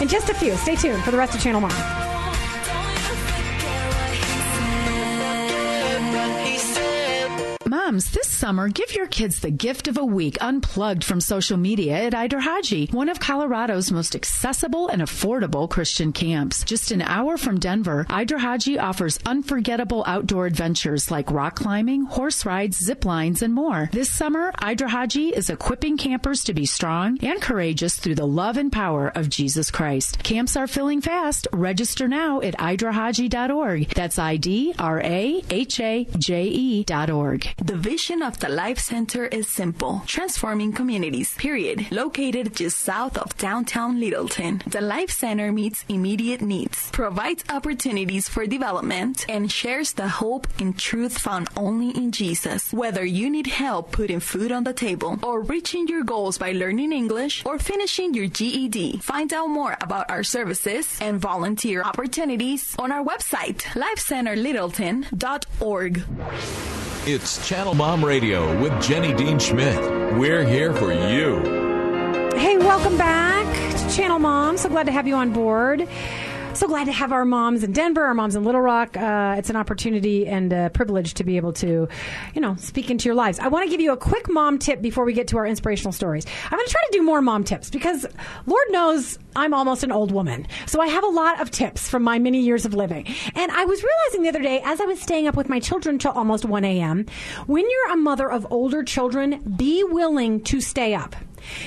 in 0.00 0.08
just 0.08 0.28
a 0.28 0.34
few. 0.34 0.56
Stay 0.56 0.76
tuned 0.76 1.02
for 1.02 1.10
the 1.10 1.18
rest 1.18 1.34
of 1.34 1.40
Channel 1.40 1.60
Mom. 1.60 2.07
Moms, 7.88 8.10
this 8.10 8.28
summer, 8.28 8.68
give 8.68 8.94
your 8.94 9.06
kids 9.06 9.40
the 9.40 9.50
gift 9.50 9.88
of 9.88 9.96
a 9.96 10.04
week 10.04 10.36
unplugged 10.42 11.02
from 11.02 11.22
social 11.22 11.56
media 11.56 11.94
at 11.94 12.12
Idrahaje, 12.12 12.92
one 12.92 13.08
of 13.08 13.18
Colorado's 13.18 13.90
most 13.90 14.14
accessible 14.14 14.88
and 14.88 15.00
affordable 15.00 15.70
Christian 15.70 16.12
camps. 16.12 16.64
Just 16.64 16.90
an 16.90 17.00
hour 17.00 17.38
from 17.38 17.58
Denver, 17.58 18.04
Idrahaje 18.10 18.78
offers 18.78 19.18
unforgettable 19.24 20.04
outdoor 20.06 20.44
adventures 20.44 21.10
like 21.10 21.30
rock 21.30 21.54
climbing, 21.54 22.02
horse 22.02 22.44
rides, 22.44 22.76
zip 22.76 23.06
lines, 23.06 23.40
and 23.40 23.54
more. 23.54 23.88
This 23.90 24.12
summer, 24.12 24.52
Idrahaje 24.60 25.32
is 25.32 25.48
equipping 25.48 25.96
campers 25.96 26.44
to 26.44 26.52
be 26.52 26.66
strong 26.66 27.16
and 27.24 27.40
courageous 27.40 27.96
through 27.96 28.16
the 28.16 28.26
love 28.26 28.58
and 28.58 28.70
power 28.70 29.10
of 29.14 29.30
Jesus 29.30 29.70
Christ. 29.70 30.22
Camps 30.22 30.58
are 30.58 30.66
filling 30.66 31.00
fast. 31.00 31.48
Register 31.54 32.06
now 32.06 32.42
at 32.42 32.58
idrahaje.org. 32.58 33.88
That's 33.94 34.18
I 34.18 34.36
D 34.36 34.74
R 34.78 35.00
A 35.00 35.42
H 35.48 35.80
A 35.80 36.06
J 36.18 36.44
E 36.48 36.84
dot 36.84 37.08
org. 37.08 37.48
The 37.56 37.77
vision 37.78 38.22
of 38.22 38.38
the 38.40 38.48
Life 38.48 38.78
Center 38.78 39.26
is 39.26 39.48
simple 39.48 40.02
transforming 40.06 40.72
communities, 40.72 41.34
period. 41.36 41.86
Located 41.92 42.54
just 42.54 42.80
south 42.80 43.16
of 43.16 43.36
downtown 43.38 44.00
Littleton, 44.00 44.62
the 44.66 44.80
Life 44.80 45.10
Center 45.10 45.52
meets 45.52 45.84
immediate 45.88 46.42
needs, 46.42 46.90
provides 46.90 47.44
opportunities 47.48 48.28
for 48.28 48.44
development, 48.46 49.24
and 49.28 49.50
shares 49.50 49.92
the 49.92 50.08
hope 50.08 50.46
and 50.58 50.76
truth 50.78 51.18
found 51.18 51.48
only 51.56 51.90
in 51.96 52.10
Jesus. 52.10 52.72
Whether 52.72 53.04
you 53.04 53.30
need 53.30 53.46
help 53.46 53.92
putting 53.92 54.20
food 54.20 54.50
on 54.50 54.64
the 54.64 54.72
table, 54.72 55.18
or 55.22 55.40
reaching 55.40 55.86
your 55.86 56.02
goals 56.02 56.38
by 56.38 56.50
learning 56.52 56.92
English, 56.92 57.44
or 57.46 57.58
finishing 57.58 58.12
your 58.12 58.26
GED, 58.26 58.98
find 58.98 59.32
out 59.32 59.48
more 59.48 59.76
about 59.80 60.10
our 60.10 60.24
services 60.24 60.98
and 61.00 61.20
volunteer 61.20 61.82
opportunities 61.82 62.74
on 62.78 62.90
our 62.90 63.04
website, 63.04 63.62
lifecenterlittleton.org. 63.78 66.02
It's 67.06 67.48
Channel 67.48 67.67
Mom 67.74 68.04
Radio 68.04 68.60
with 68.60 68.72
Jenny 68.82 69.12
Dean 69.12 69.38
Schmidt. 69.38 69.78
We're 70.18 70.44
here 70.44 70.72
for 70.72 70.92
you. 70.92 71.40
Hey, 72.36 72.56
welcome 72.56 72.96
back 72.96 73.46
to 73.76 73.96
Channel 73.96 74.18
Mom. 74.18 74.56
So 74.56 74.68
glad 74.68 74.86
to 74.86 74.92
have 74.92 75.06
you 75.06 75.14
on 75.14 75.32
board. 75.32 75.88
So 76.58 76.66
glad 76.66 76.86
to 76.86 76.92
have 76.92 77.12
our 77.12 77.24
moms 77.24 77.62
in 77.62 77.70
Denver, 77.70 78.04
our 78.04 78.14
moms 78.14 78.34
in 78.34 78.42
Little 78.42 78.60
Rock. 78.60 78.96
Uh, 78.96 79.36
it's 79.38 79.48
an 79.48 79.54
opportunity 79.54 80.26
and 80.26 80.52
a 80.52 80.70
privilege 80.70 81.14
to 81.14 81.22
be 81.22 81.36
able 81.36 81.52
to, 81.52 81.86
you 82.34 82.40
know, 82.40 82.56
speak 82.56 82.90
into 82.90 83.04
your 83.04 83.14
lives. 83.14 83.38
I 83.38 83.46
want 83.46 83.66
to 83.66 83.70
give 83.70 83.80
you 83.80 83.92
a 83.92 83.96
quick 83.96 84.28
mom 84.28 84.58
tip 84.58 84.82
before 84.82 85.04
we 85.04 85.12
get 85.12 85.28
to 85.28 85.36
our 85.36 85.46
inspirational 85.46 85.92
stories. 85.92 86.26
I'm 86.46 86.58
going 86.58 86.66
to 86.66 86.72
try 86.72 86.80
to 86.80 86.98
do 86.98 87.04
more 87.04 87.22
mom 87.22 87.44
tips 87.44 87.70
because 87.70 88.04
Lord 88.46 88.64
knows 88.70 89.20
I'm 89.36 89.54
almost 89.54 89.84
an 89.84 89.92
old 89.92 90.10
woman. 90.10 90.48
So 90.66 90.80
I 90.80 90.88
have 90.88 91.04
a 91.04 91.08
lot 91.08 91.40
of 91.40 91.52
tips 91.52 91.88
from 91.88 92.02
my 92.02 92.18
many 92.18 92.40
years 92.40 92.66
of 92.66 92.74
living. 92.74 93.06
And 93.36 93.52
I 93.52 93.64
was 93.64 93.80
realizing 93.80 94.22
the 94.24 94.28
other 94.30 94.42
day, 94.42 94.60
as 94.64 94.80
I 94.80 94.84
was 94.84 95.00
staying 95.00 95.28
up 95.28 95.36
with 95.36 95.48
my 95.48 95.60
children 95.60 95.96
till 95.96 96.10
almost 96.10 96.44
1 96.44 96.64
a.m., 96.64 97.06
when 97.46 97.70
you're 97.70 97.92
a 97.92 97.96
mother 97.96 98.28
of 98.28 98.48
older 98.50 98.82
children, 98.82 99.54
be 99.56 99.84
willing 99.84 100.42
to 100.42 100.60
stay 100.60 100.92
up. 100.92 101.14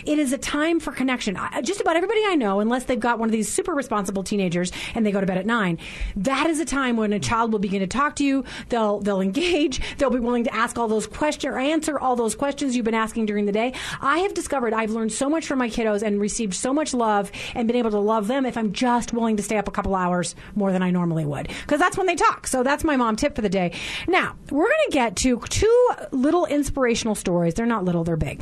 It 0.06 0.20
is 0.20 0.34
a 0.34 0.38
time 0.38 0.80
for 0.80 0.92
connection. 0.92 1.38
Just 1.64 1.82
about 1.82 1.96
everybody 1.96 2.22
I 2.26 2.36
know, 2.36 2.60
unless 2.60 2.86
they've 2.86 3.00
got 3.00 3.20
one 3.20 3.30
of 3.30 3.34
these 3.34 3.52
super 3.52 3.74
responsible 3.74 4.24
teenagers 4.24 4.72
and 4.96 5.06
they 5.06 5.12
go 5.12 5.20
to 5.20 5.28
bed 5.28 5.38
at 5.38 5.46
nine, 5.46 5.78
that 6.16 6.48
is 6.48 6.60
a 6.60 6.66
time 6.66 6.98
when 6.98 7.14
a 7.14 7.20
child 7.20 7.52
will 7.52 7.60
begin 7.60 7.82
to 7.82 7.88
talk 7.88 8.16
to 8.18 8.24
you. 8.24 8.44
They'll 8.70 9.00
they'll 9.00 9.22
engage. 9.22 9.82
They'll 9.98 10.10
be 10.10 10.20
willing 10.20 10.46
to 10.46 10.54
ask 10.54 10.78
all 10.78 10.88
those 10.88 11.08
questions 11.08 11.54
or 11.54 11.60
answer 11.60 12.00
all 12.00 12.16
those 12.16 12.36
questions 12.36 12.76
you've 12.76 12.86
been 12.86 12.94
asking 12.94 13.26
during 13.26 13.46
the 13.46 13.52
day. 13.52 13.74
I 14.02 14.20
have 14.20 14.34
discovered 14.34 14.74
I've 14.74 14.92
learned 14.92 15.12
so 15.12 15.30
much 15.30 15.46
from 15.46 15.60
my 15.60 15.70
kiddos 15.70 16.02
and 16.02 16.20
received 16.20 16.54
so 16.54 16.74
much 16.74 16.94
love 16.94 17.32
and 17.56 17.68
been 17.68 17.78
able 17.78 17.92
to 17.92 18.00
love 18.00 18.28
them 18.28 18.46
if 18.46 18.58
I'm 18.58 18.74
just 18.74 19.14
willing 19.14 19.38
to 19.38 19.44
stay 19.44 19.58
up 19.58 19.68
a 19.68 19.72
couple 19.72 19.96
hours 19.96 20.36
more 20.56 20.72
than 20.72 20.82
I 20.82 20.92
normally 20.92 21.26
would 21.26 21.48
because 21.48 21.80
that's 21.80 21.98
when 21.98 22.08
they 22.08 22.16
talk. 22.16 22.48
So 22.48 22.64
that's 22.64 22.84
my 22.84 22.96
mom 22.98 23.16
tip 23.16 23.36
for 23.36 23.42
the 23.42 23.50
day. 23.50 23.74
Now 24.08 24.36
we're 24.50 24.66
going 24.66 24.86
to 24.88 24.92
get 24.92 25.16
to 25.18 25.40
two 25.50 25.90
little 26.12 26.46
inspirational 26.46 27.16
stories. 27.16 27.54
They're 27.54 27.66
not 27.66 27.86
little, 27.86 28.04
they're 28.04 28.18
big. 28.18 28.42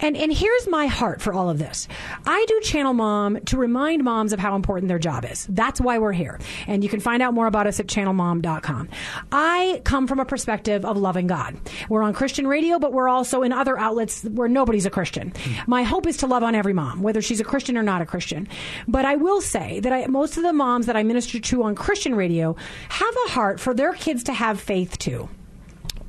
And 0.00 0.16
and 0.16 0.32
here's 0.32 0.65
my 0.66 0.86
heart 0.86 1.20
for 1.20 1.32
all 1.32 1.50
of 1.50 1.58
this. 1.58 1.88
I 2.26 2.44
do 2.48 2.60
Channel 2.60 2.94
Mom 2.94 3.40
to 3.46 3.56
remind 3.56 4.04
moms 4.04 4.32
of 4.32 4.38
how 4.38 4.56
important 4.56 4.88
their 4.88 4.98
job 4.98 5.24
is. 5.24 5.46
That's 5.50 5.80
why 5.80 5.98
we're 5.98 6.12
here. 6.12 6.38
And 6.66 6.82
you 6.82 6.88
can 6.88 7.00
find 7.00 7.22
out 7.22 7.34
more 7.34 7.46
about 7.46 7.66
us 7.66 7.80
at 7.80 7.86
channelmom.com. 7.86 8.88
I 9.32 9.80
come 9.84 10.06
from 10.06 10.20
a 10.20 10.24
perspective 10.24 10.84
of 10.84 10.96
loving 10.96 11.26
God. 11.26 11.56
We're 11.88 12.02
on 12.02 12.12
Christian 12.12 12.46
radio, 12.46 12.78
but 12.78 12.92
we're 12.92 13.08
also 13.08 13.42
in 13.42 13.52
other 13.52 13.78
outlets 13.78 14.24
where 14.24 14.48
nobody's 14.48 14.86
a 14.86 14.90
Christian. 14.90 15.32
Hmm. 15.36 15.70
My 15.70 15.82
hope 15.82 16.06
is 16.06 16.16
to 16.18 16.26
love 16.26 16.42
on 16.42 16.54
every 16.54 16.72
mom, 16.72 17.02
whether 17.02 17.22
she's 17.22 17.40
a 17.40 17.44
Christian 17.44 17.76
or 17.76 17.82
not 17.82 18.02
a 18.02 18.06
Christian. 18.06 18.48
But 18.88 19.04
I 19.04 19.16
will 19.16 19.40
say 19.40 19.80
that 19.80 19.92
I, 19.92 20.06
most 20.06 20.36
of 20.36 20.42
the 20.42 20.52
moms 20.52 20.86
that 20.86 20.96
I 20.96 21.02
minister 21.02 21.38
to 21.38 21.62
on 21.62 21.74
Christian 21.74 22.14
radio 22.14 22.56
have 22.88 23.14
a 23.26 23.30
heart 23.30 23.60
for 23.60 23.74
their 23.74 23.92
kids 23.92 24.24
to 24.24 24.32
have 24.32 24.60
faith 24.60 24.98
too 24.98 25.28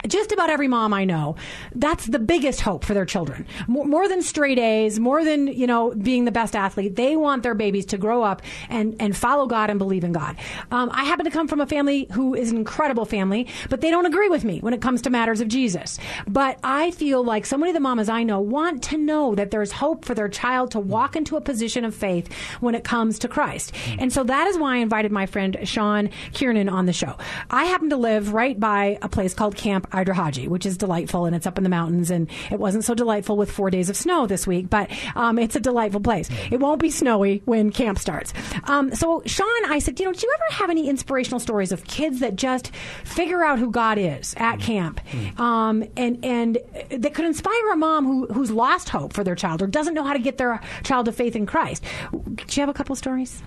just 0.08 0.32
about 0.32 0.50
every 0.50 0.68
mom 0.68 0.94
I 0.94 1.06
know, 1.06 1.36
that's 1.76 2.06
the 2.06 2.20
biggest 2.20 2.62
hope 2.62 2.84
for 2.84 2.94
their 2.94 3.06
children. 3.06 3.46
More, 3.68 3.86
more, 3.86 4.08
than 4.08 4.22
straight 4.22 4.58
A's, 4.60 5.00
more 5.00 5.24
than, 5.24 5.48
you 5.48 5.68
know, 5.68 5.94
being 5.94 6.26
the 6.26 6.32
best 6.32 6.56
athlete. 6.56 6.96
They 6.96 7.16
want 7.16 7.44
their 7.44 7.56
babies 7.56 7.86
to 7.88 7.98
grow 7.98 8.24
up 8.24 8.42
and, 8.70 8.96
and 9.00 9.16
follow 9.16 9.48
God 9.48 9.70
and 9.70 9.78
believe 9.78 10.04
in 10.04 10.14
God. 10.14 10.38
Um, 10.72 10.90
I 10.94 11.04
happen 11.04 11.26
to 11.26 11.32
come 11.32 11.48
from 11.48 11.62
a 11.62 11.68
family 11.68 12.08
who 12.14 12.34
is 12.34 12.52
an 12.52 12.58
incredible 12.58 13.06
family, 13.06 13.48
but 13.70 13.82
they 13.82 13.92
don't 13.92 14.06
agree 14.06 14.30
with 14.30 14.44
me 14.44 14.60
when 14.60 14.74
it 14.74 14.82
comes 14.82 15.02
to 15.04 15.10
matters 15.10 15.42
of 15.42 15.48
Jesus. 15.48 16.00
But 16.28 16.60
I 16.64 16.92
feel 16.92 17.24
like 17.24 17.46
so 17.46 17.58
many 17.58 17.72
of 17.72 17.74
the 17.74 17.80
mamas 17.80 18.10
I 18.10 18.24
know 18.24 18.40
want 18.40 18.84
to 18.84 18.98
know 18.98 19.36
that 19.36 19.52
there's 19.52 19.72
hope 19.72 20.06
for 20.06 20.14
their 20.14 20.30
child 20.30 20.72
to 20.72 20.80
walk 20.80 21.16
into 21.16 21.36
a 21.36 21.42
position 21.42 21.84
of 21.84 21.94
faith 21.94 22.32
when 22.60 22.76
it 22.76 22.84
comes 22.84 23.20
to 23.20 23.28
Christ. 23.28 23.74
And 24.00 24.12
so 24.12 24.24
that 24.24 24.48
is 24.48 24.58
why 24.58 24.76
I 24.76 24.78
invited 24.78 25.12
my 25.12 25.26
friend 25.26 25.58
Sean 25.64 26.10
Kiernan 26.34 26.70
on 26.70 26.86
the 26.86 26.94
show. 26.94 27.18
I 27.50 27.66
happen 27.66 27.90
to 27.90 27.98
live 27.98 28.34
right 28.34 28.60
by 28.60 28.98
a 29.02 29.10
place 29.10 29.34
called 29.34 29.56
Camp 29.56 29.88
Idrahaje, 30.04 30.48
which 30.48 30.66
is 30.66 30.78
delightful, 30.78 31.26
and 31.26 31.36
it's 31.36 31.48
up 31.48 31.58
in 31.58 31.64
the 31.64 31.70
mountains. 31.70 32.12
And 32.12 32.30
it 32.52 32.60
wasn't 32.60 32.84
so 32.84 32.94
delightful 32.94 33.38
with 33.38 33.52
four 33.52 33.70
days 33.70 33.90
of 33.90 33.96
snow 33.96 34.28
this 34.28 34.46
week, 34.46 34.70
but 34.70 34.90
um, 35.16 35.40
it's 35.40 35.56
a 35.56 35.60
delightful 35.60 36.02
place. 36.02 36.30
It 36.52 36.60
won't 36.60 36.82
be 36.82 36.90
snowy 36.90 37.42
when 37.46 37.72
camp 37.72 38.00
starts. 38.00 38.34
Um, 38.66 38.94
so, 38.94 39.22
Sean, 39.26 39.48
I 39.66 39.80
said, 39.80 40.00
you 40.00 40.06
know, 40.06 40.14
do 40.14 40.20
you 40.26 40.34
ever 40.34 40.60
have 40.60 40.70
any 40.70 40.90
inspirational 40.90 41.40
stories 41.40 41.72
of 41.72 41.84
kids 41.86 42.20
that 42.20 42.36
just 42.36 42.72
figure 43.04 43.44
out 43.44 43.60
who 43.60 43.72
God 43.72 43.98
is 43.98 44.34
at 44.38 44.60
camp, 44.60 45.02
um, 45.40 45.84
and 45.96 46.24
and 46.24 46.58
that 46.90 47.14
could 47.14 47.26
inspire 47.26 47.72
a 47.72 47.76
mom 47.76 48.06
who 48.06 48.28
who's 48.28 48.52
lost 48.52 48.90
hope 48.90 49.14
for 49.14 49.24
their 49.24 49.36
child 49.36 49.62
or 49.62 49.68
doesn't 49.68 49.94
know 49.94 50.04
how 50.04 50.14
to 50.14 50.20
get 50.20 50.38
their 50.38 50.62
child 50.84 51.06
to 51.06 51.12
faith 51.12 51.36
in 51.36 51.46
Christ? 51.46 51.84
Do 52.12 52.36
you 52.52 52.62
have 52.62 52.70
a 52.70 52.74
couple 52.74 52.96
stories? 52.96 53.42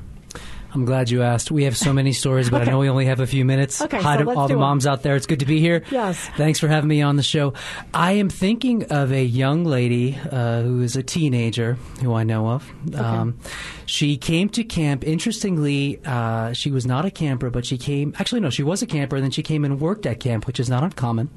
I'm 0.73 0.85
glad 0.85 1.11
you 1.11 1.23
asked. 1.23 1.51
We 1.51 1.65
have 1.65 1.77
so 1.77 1.93
many 1.93 2.13
stories, 2.13 2.49
but 2.49 2.61
Okay. 2.63 2.71
I 2.71 2.73
know 2.73 2.79
we 2.79 2.89
only 2.89 3.07
have 3.07 3.19
a 3.21 3.27
few 3.27 3.45
minutes. 3.45 3.81
Okay, 3.83 4.01
Hi 4.01 4.17
so 4.19 4.25
to 4.25 4.31
all 4.39 4.47
the 4.49 4.55
it. 4.55 4.59
moms 4.59 4.87
out 4.87 5.03
there. 5.03 5.17
It's 5.17 5.27
good 5.27 5.41
to 5.41 5.47
be 5.47 5.59
here. 5.61 5.83
Yes. 5.91 6.19
Thanks 6.37 6.61
for 6.61 6.69
having 6.69 6.89
me 6.89 7.03
on 7.03 7.17
the 7.17 7.23
show. 7.25 7.55
I 7.93 8.13
am 8.13 8.29
thinking 8.31 8.85
of 8.85 9.11
a 9.13 9.25
young 9.25 9.65
lady 9.65 10.17
uh, 10.31 10.63
who 10.63 10.81
is 10.83 10.95
a 10.97 11.03
teenager 11.03 11.75
who 12.03 12.15
I 12.15 12.23
know 12.23 12.49
of. 12.49 12.95
Um, 12.95 13.39
she 13.87 14.17
came 14.17 14.49
to 14.51 14.63
camp. 14.63 15.05
Interestingly, 15.05 16.01
uh, 16.05 16.53
she 16.53 16.71
was 16.71 16.87
not 16.87 17.05
a 17.05 17.11
camper, 17.11 17.51
but 17.51 17.67
she 17.67 17.77
came. 17.77 18.15
Actually, 18.19 18.41
no, 18.41 18.51
she 18.51 18.63
was 18.63 18.81
a 18.81 18.87
camper, 18.87 19.17
and 19.17 19.25
then 19.25 19.33
she 19.33 19.43
came 19.43 19.65
and 19.65 19.81
worked 19.81 20.07
at 20.07 20.21
camp, 20.21 20.47
which 20.47 20.61
is 20.61 20.69
not 20.71 20.85
uncommon. 20.85 21.31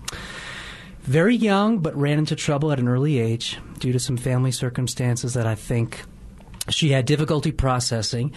Very 1.02 1.36
young, 1.36 1.80
but 1.80 1.96
ran 1.98 2.17
into 2.19 2.36
trouble 2.36 2.72
at 2.72 2.80
an 2.80 2.88
early 2.88 3.19
age 3.19 3.58
due 3.80 3.91
to 3.91 4.00
some 4.00 4.15
family 4.15 4.52
circumstances 4.52 5.34
that 5.34 5.46
I 5.46 5.56
think 5.56 6.04
she 6.69 6.89
had 6.91 7.06
difficulty 7.06 7.52
processing. 7.52 8.32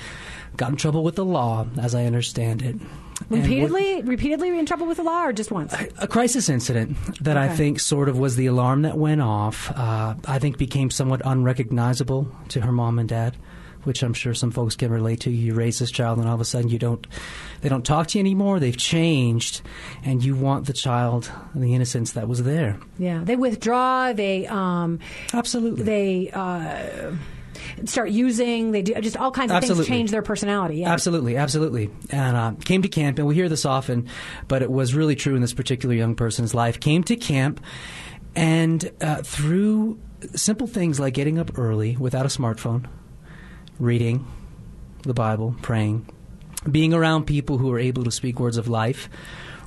Got 0.56 0.70
in 0.70 0.76
trouble 0.76 1.04
with 1.04 1.16
the 1.16 1.24
law, 1.24 1.66
as 1.80 1.94
I 1.94 2.04
understand 2.04 2.62
it. 2.62 2.74
And 2.76 2.80
what- 3.28 3.40
Repeatedly, 3.40 4.02
repeatedly 4.02 4.58
in 4.58 4.66
trouble 4.66 4.86
with 4.86 4.96
the 4.98 5.02
law, 5.02 5.24
or 5.26 5.32
just 5.32 5.50
once? 5.50 5.74
a 5.98 6.06
crisis 6.06 6.48
incident 6.48 6.96
that 7.22 7.36
I 7.36 7.48
think 7.48 7.80
sort 7.80 8.08
of 8.08 8.18
was 8.18 8.36
the 8.36 8.46
alarm 8.46 8.82
that 8.82 8.96
went 8.98 9.20
off. 9.22 9.70
Uh, 9.74 10.14
I 10.26 10.38
think 10.38 10.58
became 10.58 10.90
somewhat 10.90 11.22
unrecognizable 11.24 12.30
to 12.48 12.60
her 12.60 12.72
mom 12.72 12.98
and 12.98 13.08
dad, 13.08 13.36
which 13.84 14.02
I'm 14.02 14.12
sure 14.14 14.34
some 14.34 14.50
folks 14.50 14.76
can 14.76 14.90
relate 14.90 15.20
to. 15.20 15.30
You 15.30 15.54
raise 15.54 15.78
this 15.78 15.90
child, 15.90 16.18
and 16.18 16.28
all 16.28 16.34
of 16.34 16.40
a 16.40 16.44
sudden 16.44 16.68
you 16.68 16.78
don't, 16.78 17.06
they 17.62 17.68
don't 17.70 17.84
talk 17.86 18.08
to 18.08 18.18
you 18.18 18.20
anymore. 18.22 18.60
They've 18.60 18.76
changed, 18.76 19.62
and 20.04 20.22
you 20.24 20.34
want 20.36 20.66
the 20.66 20.72
child, 20.74 21.30
the 21.54 21.74
innocence 21.74 22.12
that 22.12 22.28
was 22.28 22.42
there. 22.42 22.78
Yeah, 22.98 23.20
they 23.24 23.36
withdraw. 23.36 24.12
They 24.12 24.46
um, 24.46 24.98
Absolutely. 25.32 25.84
they 25.84 26.30
uh, 26.32 27.12
start 27.84 28.10
using. 28.10 28.70
They 28.72 28.82
do 28.82 28.94
just 29.00 29.16
all 29.16 29.30
kinds 29.30 29.50
of 29.50 29.56
Absolutely. 29.56 29.84
things 29.84 29.96
change 29.96 30.10
their 30.10 30.22
personality. 30.22 30.76
Yeah. 30.78 30.92
Absolutely, 30.92 31.36
absolutely. 31.36 31.90
And 32.10 32.36
uh, 32.36 32.52
came 32.64 32.82
to 32.82 32.88
camp, 32.88 33.18
and 33.18 33.26
we 33.26 33.34
hear 33.34 33.48
this 33.48 33.64
often, 33.64 34.08
but 34.48 34.62
it 34.62 34.70
was 34.70 34.94
really 34.94 35.16
true 35.16 35.34
in 35.34 35.40
this 35.40 35.54
particular 35.54 35.94
young 35.94 36.14
person's 36.14 36.54
life. 36.54 36.80
Came 36.80 37.02
to 37.04 37.16
camp, 37.16 37.60
and 38.34 38.90
uh, 39.00 39.22
through 39.22 39.98
simple 40.34 40.66
things 40.66 40.98
like 40.98 41.14
getting 41.14 41.38
up 41.38 41.58
early 41.58 41.96
without 41.96 42.24
a 42.26 42.28
smartphone, 42.28 42.86
reading 43.78 44.26
the 45.02 45.14
Bible, 45.14 45.54
praying, 45.62 46.08
being 46.70 46.92
around 46.94 47.24
people 47.26 47.58
who 47.58 47.70
are 47.72 47.78
able 47.78 48.04
to 48.04 48.10
speak 48.10 48.40
words 48.40 48.56
of 48.56 48.68
life 48.68 49.08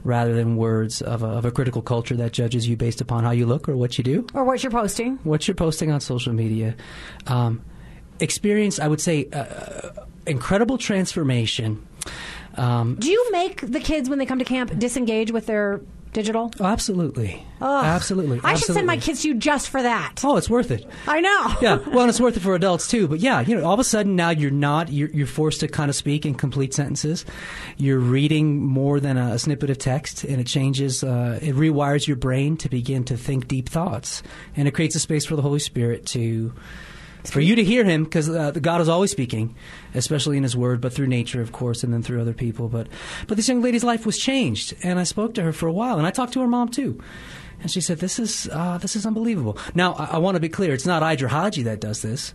rather 0.04 0.34
than 0.34 0.56
words 0.56 1.02
of 1.02 1.24
a, 1.24 1.28
of 1.28 1.46
a 1.46 1.52
critical 1.52 1.82
culture 1.82 2.16
that 2.16 2.32
judges 2.32 2.68
you 2.68 2.78
based 2.78 3.02
upon 3.02 3.24
how 3.24 3.32
you 3.32 3.46
look 3.46 3.68
or 3.68 3.76
what 3.76 3.98
you 3.98 4.04
do 4.04 4.26
Or 4.34 4.46
what 4.46 4.64
you're 4.64 4.72
posting. 4.72 5.18
what 5.24 5.48
you're 5.48 5.56
posting 5.56 5.92
on 5.92 6.00
social 6.00 6.34
media. 6.34 6.76
Um, 7.28 7.64
experienced, 8.20 8.80
I 8.80 8.88
would 8.88 9.02
say, 9.02 9.28
uh, 9.32 9.90
incredible 10.28 10.78
transformation. 10.78 11.86
Um, 12.56 12.96
Do 13.00 13.10
you 13.10 13.32
make 13.32 13.62
the 13.62 13.80
kids 13.80 14.10
when 14.10 14.20
they 14.20 14.26
come 14.26 14.40
to 14.40 14.46
camp 14.46 14.78
disengage 14.78 15.32
with 15.32 15.46
their 15.46 15.82
digital? 16.12 16.52
oh, 16.60 16.66
absolutely, 16.66 17.46
Ugh. 17.62 17.86
absolutely. 17.86 18.42
I 18.44 18.56
should 18.56 18.74
send 18.74 18.88
my 18.88 18.98
kids 18.98 19.22
to 19.22 19.28
you 19.30 19.36
just 19.36 19.70
for 19.70 19.82
that. 19.82 20.22
Oh, 20.24 20.36
it's 20.38 20.50
worth 20.50 20.72
it. 20.72 20.86
I 21.08 21.22
know. 21.22 21.56
yeah, 21.62 21.76
well, 21.88 22.02
and 22.02 22.10
it's 22.10 22.20
worth 22.20 22.36
it 22.36 22.40
for 22.42 22.56
adults 22.56 22.88
too. 22.88 23.08
But 23.08 23.20
yeah, 23.20 23.42
you 23.42 23.56
know, 23.56 23.64
all 23.64 23.76
of 23.76 23.80
a 23.80 23.84
sudden 23.84 24.16
now 24.16 24.32
you're 24.32 24.50
not 24.52 24.92
you're, 24.92 25.10
you're 25.10 25.28
forced 25.28 25.60
to 25.62 25.68
kind 25.68 25.88
of 25.90 25.96
speak 25.96 26.26
in 26.26 26.34
complete 26.36 26.74
sentences. 26.74 27.24
You're 27.78 28.00
reading 28.00 28.66
more 28.66 29.00
than 29.00 29.18
a, 29.18 29.38
snippet 29.40 29.70
of 29.70 29.78
text, 29.78 30.24
and 30.24 30.42
it 30.42 30.48
changes. 30.48 31.04
Uh, 31.04 31.40
it 31.42 31.56
rewires 31.56 32.08
your 32.08 32.18
brain 32.18 32.58
to 32.58 32.70
begin 32.70 33.04
to 33.06 33.16
think 33.16 33.48
deep 33.48 33.70
thoughts, 33.70 34.24
and 34.58 34.68
it 34.68 34.72
creates 34.72 34.96
a 34.96 35.00
space 35.00 35.26
for 35.26 35.36
the 35.36 35.44
Holy 35.44 35.60
Spirit 35.60 36.06
to. 36.08 36.52
For 37.26 37.42
you 37.42 37.56
to 37.56 37.64
hear 37.64 37.84
him, 37.84 38.06
because 38.06 38.30
uh, 38.30 38.52
God 38.52 38.80
is 38.80 38.88
always 38.88 39.12
speaking, 39.12 39.56
especially 39.94 40.38
in 40.38 40.44
His 40.44 40.56
Word, 40.56 40.80
but 40.80 40.94
through 40.94 41.08
nature, 41.08 41.42
of 41.42 41.52
course, 41.52 41.84
and 41.84 41.94
then 41.94 42.02
through 42.02 42.22
other 42.22 42.34
people. 42.34 42.70
But, 42.70 42.88
but 43.28 43.36
this 43.36 43.50
young 43.50 43.62
lady's 43.62 43.84
life 43.84 44.06
was 44.06 44.18
changed, 44.18 44.74
and 44.84 44.98
I 44.98 45.04
spoke 45.04 45.34
to 45.34 45.44
her 45.44 45.52
for 45.52 45.68
a 45.68 45.74
while, 45.74 45.98
and 45.98 46.08
I 46.08 46.12
talked 46.12 46.34
to 46.34 46.42
her 46.42 46.48
mom 46.48 46.70
too. 46.70 47.02
And 47.62 47.70
she 47.70 47.82
said, 47.82 48.00
"This 48.00 48.20
is 48.20 48.48
uh, 48.52 48.78
this 48.78 48.96
is 48.96 49.06
unbelievable." 49.06 49.58
Now, 49.76 49.94
I, 49.94 50.06
I 50.06 50.18
want 50.20 50.36
to 50.36 50.40
be 50.40 50.50
clear: 50.50 50.74
it's 50.74 50.86
not 50.86 51.04
Idrahaje 51.04 51.66
that 51.66 51.82
does 51.82 52.02
this; 52.02 52.34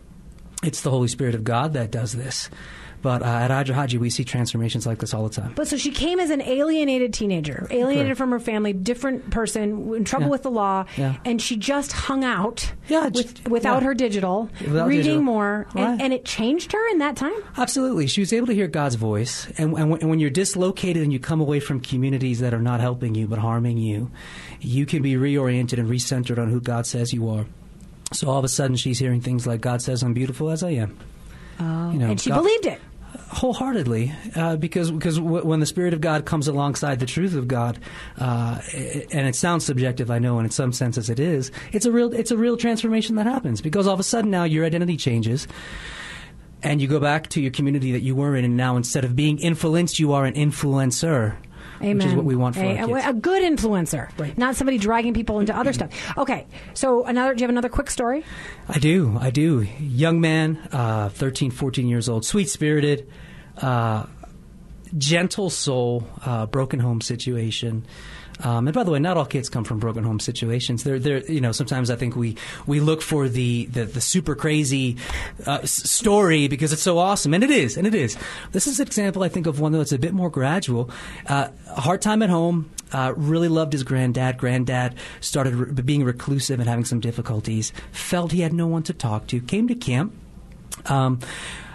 it's 0.63 0.83
the 0.83 0.91
Holy 0.91 1.09
Spirit 1.09 1.35
of 1.35 1.45
God 1.45 1.73
that 1.73 1.91
does 1.91 2.13
this. 2.13 2.51
But 3.05 3.21
uh, 3.23 3.27
at 3.27 3.51
Idrahaje, 3.51 3.99
we 3.99 4.09
see 4.09 4.25
transformations 4.25 4.87
like 4.87 4.99
this 4.99 5.13
all 5.13 5.29
the 5.29 5.35
time. 5.35 5.53
But 5.55 5.69
so 5.69 5.77
she 5.77 5.91
came 5.91 6.19
as 6.19 6.31
an 6.31 6.41
alienated 6.41 7.13
teenager, 7.13 7.67
alienated 7.71 8.07
Correct. 8.07 8.19
from 8.19 8.31
her 8.31 8.41
family, 8.41 8.73
different 8.73 9.29
person, 9.31 9.95
in 9.95 10.05
trouble 10.05 10.27
Yeah. 10.29 10.31
with 10.31 10.43
the 10.43 10.51
law, 10.51 10.87
Yeah. 10.97 11.17
and 11.27 11.41
she 11.41 11.57
just 11.57 11.93
hung 11.93 12.25
out 12.25 12.73
Yeah, 12.89 13.09
with, 13.09 13.47
without 13.47 13.83
her 13.83 13.93
digital, 13.93 14.49
Without 14.63 14.89
reading 14.89 15.05
digital. 15.05 15.23
more, 15.23 15.67
Right. 15.75 15.85
and, 15.85 16.01
and 16.01 16.13
it 16.15 16.25
changed 16.25 16.73
her 16.73 16.91
in 16.93 16.99
that 17.01 17.15
time. 17.15 17.35
Absolutely, 17.59 18.07
she 18.07 18.21
was 18.23 18.33
able 18.33 18.47
to 18.47 18.55
hear 18.55 18.69
God's 18.69 18.95
voice, 18.95 19.49
and, 19.59 19.75
and, 19.79 19.91
when, 19.91 20.01
and 20.01 20.09
when 20.09 20.19
you're 20.19 20.31
dislocated 20.31 21.03
and 21.03 21.13
you 21.13 21.19
come 21.19 21.43
away 21.43 21.61
from 21.61 21.81
communities 21.81 22.41
that 22.41 22.55
are 22.55 22.63
not 22.63 22.81
helping 22.81 23.15
you 23.15 23.27
but 23.29 23.39
harming 23.39 23.77
you, 23.77 24.11
you 24.63 24.87
can 24.87 25.03
be 25.03 25.13
reoriented 25.13 25.79
and 25.79 25.91
recentered 25.91 26.39
on 26.39 26.49
who 26.49 26.59
God 26.59 26.87
says 26.87 27.13
you 27.13 27.29
are. 27.29 27.45
So 28.15 28.31
all 28.31 28.39
of 28.39 28.45
a 28.47 28.49
sudden, 28.49 28.77
she's 28.77 28.99
hearing 28.99 29.21
things 29.21 29.47
like, 29.47 29.61
"God 29.61 29.83
says 29.83 30.03
I'm 30.03 30.15
beautiful 30.15 30.49
as 30.49 30.63
I 30.63 30.71
am." 30.71 30.97
Oh, 31.61 31.91
You 31.93 31.99
know, 31.99 32.11
and 32.11 32.21
she 32.21 32.31
God- 32.31 32.39
believed 32.43 32.67
it. 32.67 32.81
Wholeheartedly 33.35 34.13
uh, 34.37 34.57
because 34.57 34.91
because 34.91 35.19
w- 35.19 35.45
when 35.45 35.61
the 35.61 35.67
spirit 35.67 35.93
of 35.93 36.01
God 36.01 36.25
comes 36.25 36.49
alongside 36.49 37.01
the 37.01 37.07
truth 37.07 37.35
of 37.35 37.49
God, 37.49 37.79
uh, 38.19 38.61
and 38.73 39.27
it 39.27 39.35
sounds 39.35 39.65
subjective, 39.65 40.11
I 40.11 40.19
know, 40.19 40.39
and 40.39 40.47
in 40.47 40.51
some 40.51 40.73
senses 40.73 41.11
it 41.11 41.19
is. 41.19 41.51
It's 41.73 41.85
a 41.85 41.93
real 41.93 42.13
it's 42.15 42.31
a 42.31 42.37
real 42.37 42.57
transformation 42.57 43.17
that 43.17 43.27
happens 43.27 43.61
because 43.61 43.87
all 43.87 43.95
of 43.95 44.01
a 44.01 44.05
sudden 44.05 44.31
now 44.31 44.45
your 44.45 44.65
identity 44.65 44.97
changes. 44.97 45.47
And 46.63 46.81
you 46.81 46.89
go 46.89 46.99
back 46.99 47.29
to 47.31 47.43
your 47.43 47.51
community 47.51 47.93
that 47.93 48.01
you 48.01 48.17
were 48.17 48.35
in, 48.37 48.45
and 48.47 48.57
now 48.57 48.77
instead 48.79 49.05
of 49.05 49.15
being 49.15 49.39
influenced, 49.39 49.99
you 49.99 50.15
are 50.15 50.25
an 50.25 50.33
influencer, 50.33 51.37
Amen. 51.83 51.99
which 51.99 52.07
is 52.07 52.15
what 52.15 52.25
we 52.25 52.35
want 52.37 52.57
for 52.57 52.63
a, 52.63 52.79
our 52.79 52.87
kids. 52.87 53.07
a 53.07 53.13
good 53.13 53.43
influencer, 53.43 54.39
not 54.39 54.57
somebody 54.57 54.79
dragging 54.79 55.13
people 55.13 55.41
into 55.41 55.55
other 55.55 55.75
stuff. 55.75 55.91
Okay, 56.17 56.47
so 56.73 57.05
another. 57.05 57.35
Do 57.35 57.41
you 57.41 57.45
have 57.45 57.51
another 57.51 57.69
quick 57.69 57.91
story? 57.91 58.25
I 58.67 58.79
do. 58.79 59.15
I 59.21 59.29
do. 59.29 59.67
Young 59.79 60.23
man, 60.23 60.57
uh, 60.73 61.11
13, 61.11 61.51
14 61.51 61.87
years 61.87 62.09
old, 62.09 62.25
sweet 62.25 62.49
spirited, 62.49 63.11
uh, 63.59 64.07
gentle 64.97 65.51
soul, 65.51 66.07
uh, 66.25 66.47
broken 66.47 66.81
home 66.81 67.01
situation. 67.01 67.85
Um, 68.41 68.67
and 68.67 68.75
by 68.75 68.83
the 68.83 68.91
way, 68.91 68.99
not 68.99 69.17
all 69.17 69.27
kids 69.27 69.49
come 69.49 69.63
from 69.63 69.79
broken 69.79 70.03
home 70.03 70.19
situations. 70.19 70.83
They're, 70.83 70.99
they're, 70.99 71.25
you 71.31 71.41
know, 71.41 71.53
sometimes 71.53 71.89
I 71.89 71.97
think 71.97 72.17
we, 72.17 72.37
we 72.67 72.81
look 72.81 73.01
for 73.01 73.29
the, 73.29 73.67
the, 73.67 73.85
the 73.85 74.01
super 74.01 74.35
crazy 74.35 74.97
uh, 75.47 75.61
s- 75.63 75.89
story 75.89 76.49
because 76.49 76.73
it's 76.73 76.83
so 76.83 76.99
awesome, 76.99 77.33
and 77.33 77.45
it 77.45 77.51
is, 77.51 77.77
and 77.77 77.87
it 77.87 77.95
is. 77.95 78.17
This 78.51 78.67
is 78.67 78.81
an 78.81 78.87
example, 78.89 79.23
I 79.23 79.29
think, 79.29 79.47
of 79.47 79.61
one 79.61 79.71
that's 79.71 79.93
a 79.93 79.99
bit 79.99 80.13
more 80.13 80.31
gradual. 80.31 80.91
Uh, 81.29 81.49
hard 81.77 82.03
time 82.03 82.23
at 82.23 82.31
home. 82.31 82.71
Uh, 82.93 83.13
really 83.17 83.49
loved 83.49 83.73
his 83.73 83.83
granddad. 83.83 84.39
Granddad 84.39 84.95
started 85.21 85.55
re- 85.55 85.83
being 85.83 86.05
reclusive 86.05 86.61
and 86.61 86.69
having 86.69 86.85
some 86.85 87.01
difficulties. 87.01 87.73
Felt 87.93 88.33
he 88.33 88.41
had 88.41 88.53
no 88.53 88.67
one 88.67 88.83
to 88.85 88.93
talk 88.93 89.27
to. 89.29 89.41
Came 89.41 89.69
to 89.69 89.75
camp. 89.75 90.13
Um, 90.87 91.21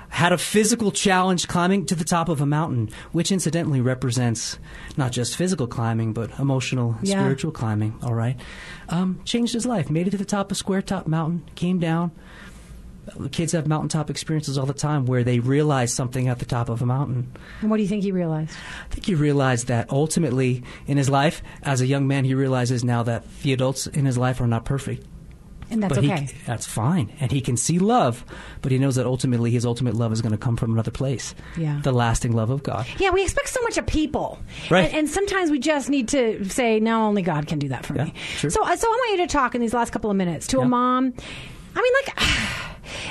had 0.10 0.32
a 0.34 0.38
physical 0.38 0.92
challenge 0.92 1.48
climbing 1.48 1.86
to 1.86 1.96
the 1.96 2.04
top 2.04 2.30
of 2.30 2.42
a 2.42 2.46
mountain, 2.46 2.90
which 3.12 3.32
incidentally 3.32 3.80
represents 3.80 4.58
not 4.98 5.12
just 5.12 5.36
physical 5.36 5.68
climbing, 5.68 6.14
but 6.14 6.32
emotional, 6.40 6.96
and 7.00 7.08
Yeah. 7.08 7.20
spiritual 7.20 7.52
climbing. 7.52 7.94
All 8.04 8.14
right. 8.16 8.36
Um, 8.90 9.20
changed 9.24 9.54
his 9.54 9.66
life. 9.66 9.90
Made 9.90 10.08
it 10.08 10.12
to 10.12 10.18
the 10.18 10.26
top 10.26 10.52
of 10.52 10.58
Square 10.58 10.84
Top 10.84 11.08
Mountain. 11.08 11.44
Came 11.56 11.80
down. 11.80 12.12
Kids 13.32 13.54
have 13.54 13.68
mountaintop 13.68 14.10
experiences 14.12 14.56
all 14.58 14.68
the 14.68 14.74
time 14.74 15.06
where 15.08 15.24
they 15.24 15.40
realize 15.40 15.92
something 15.94 16.28
at 16.28 16.38
the 16.38 16.46
top 16.46 16.70
of 16.70 16.82
a 16.82 16.86
mountain. 16.86 17.32
And 17.62 17.70
what 17.72 17.78
do 17.78 17.84
you 17.84 17.90
think 17.90 18.04
he 18.04 18.12
realized? 18.12 18.52
I 18.92 18.94
think 18.94 19.06
he 19.08 19.16
realized 19.16 19.68
that 19.68 19.90
ultimately 19.90 20.64
in 20.86 20.98
his 20.98 21.10
life, 21.10 21.42
as 21.64 21.82
a 21.82 21.88
young 21.88 22.08
man, 22.08 22.24
he 22.24 22.36
realizes 22.36 22.84
now 22.84 23.02
that 23.04 23.24
the 23.42 23.52
adults 23.52 23.88
in 23.88 24.06
his 24.06 24.18
life 24.18 24.40
are 24.42 24.48
not 24.48 24.64
perfect. 24.64 25.06
And 25.72 25.84
that's 25.84 25.94
but 25.94 26.04
he- 26.04 26.12
okay. 26.12 26.28
that's 26.46 26.66
fine. 26.66 27.12
And 27.20 27.32
he 27.32 27.42
can 27.42 27.56
see 27.58 27.80
love, 27.80 28.26
but 28.62 28.72
he 28.72 28.78
knows 28.80 28.96
that 28.96 29.06
ultimately 29.06 29.52
his 29.52 29.66
ultimate 29.66 29.94
love 29.94 30.12
is 30.12 30.22
going 30.22 30.32
to 30.32 30.38
come 30.38 30.58
from 30.58 30.74
another 30.74 30.92
place. 30.92 31.36
Yeah. 31.58 31.80
The 31.84 31.92
lasting 31.92 32.32
love 32.34 32.50
of 32.50 32.64
God. 32.64 32.88
Yeah, 32.98 33.12
we 33.12 33.22
expect 33.24 33.50
so 33.50 33.62
much 33.62 33.78
of 33.78 33.86
people, 33.86 34.40
Right. 34.70 34.86
And, 34.88 34.96
and 35.00 35.10
sometimes 35.10 35.52
we 35.52 35.60
just 35.60 35.90
need 35.90 36.08
to 36.10 36.44
say, 36.50 36.80
"No, 36.80 37.04
only 37.04 37.22
God 37.22 37.48
can 37.48 37.60
do 37.60 37.68
that 37.70 37.86
for 37.86 37.96
Yeah, 37.96 38.06
me." 38.06 38.14
sure. 38.38 38.50
So, 38.50 38.64
uh, 38.64 38.76
so 38.76 38.88
I 38.88 38.92
want 38.92 39.20
you 39.20 39.28
to 39.28 39.32
talk 39.32 39.54
in 39.56 39.62
these 39.62 39.74
last 39.74 39.92
couple 39.92 40.10
of 40.10 40.18
minutes 40.18 40.48
to 40.48 40.60
a 40.60 40.66
mom. 40.66 41.14
I 41.76 41.82
mean, 41.82 41.94
like, 42.06 42.59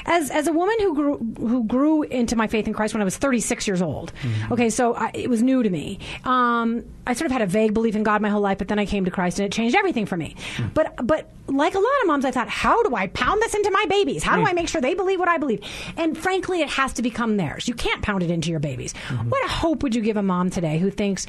as 0.08 0.30
as 0.30 0.46
a 0.48 0.52
woman 0.52 0.74
who 0.80 0.94
grew 0.94 1.18
who 1.38 1.64
grew 1.64 2.02
into 2.02 2.34
my 2.34 2.46
faith 2.46 2.66
in 2.66 2.72
Christ 2.72 2.94
when 2.94 3.00
I 3.00 3.04
was 3.04 3.16
36 3.16 3.68
years 3.68 3.82
old. 3.82 4.12
Mm-hmm. 4.22 4.52
Okay, 4.54 4.70
so 4.70 4.94
I, 4.94 5.10
it 5.14 5.28
was 5.30 5.42
new 5.42 5.62
to 5.62 5.70
me. 5.70 6.00
Um, 6.24 6.84
I 7.06 7.12
sort 7.14 7.26
of 7.26 7.32
had 7.32 7.42
a 7.42 7.46
vague 7.46 7.72
belief 7.74 7.94
in 7.94 8.02
God 8.02 8.20
my 8.20 8.28
whole 8.28 8.40
life, 8.40 8.58
but 8.58 8.68
then 8.68 8.78
I 8.78 8.86
came 8.86 9.04
to 9.04 9.10
Christ 9.10 9.38
and 9.38 9.46
it 9.46 9.52
changed 9.52 9.76
everything 9.76 10.06
for 10.06 10.16
me. 10.16 10.34
Mm. 10.56 10.74
But 10.74 11.06
but 11.06 11.30
like 11.46 11.74
a 11.74 11.78
lot 11.78 12.00
of 12.02 12.06
moms, 12.08 12.24
I 12.26 12.30
thought, 12.30 12.48
how 12.48 12.82
do 12.82 12.94
I 12.94 13.06
pound 13.08 13.40
this 13.40 13.54
into 13.54 13.70
my 13.70 13.86
babies? 13.88 14.22
How 14.22 14.36
do 14.36 14.42
Mm. 14.42 14.48
I 14.48 14.52
make 14.52 14.68
sure 14.68 14.80
they 14.80 14.94
believe 14.94 15.18
what 15.18 15.28
I 15.28 15.38
believe? 15.38 15.60
And 15.96 16.16
frankly, 16.16 16.60
it 16.60 16.68
has 16.68 16.92
to 16.94 17.02
become 17.02 17.36
theirs. 17.38 17.66
You 17.66 17.74
can't 17.74 18.02
pound 18.02 18.22
it 18.22 18.30
into 18.30 18.50
your 18.50 18.60
babies. 18.60 18.92
Mm-hmm. 19.08 19.30
What 19.30 19.50
hope 19.50 19.82
would 19.82 19.94
you 19.94 20.02
give 20.02 20.16
a 20.18 20.22
mom 20.22 20.50
today 20.50 20.78
who 20.78 20.90
thinks, 20.90 21.26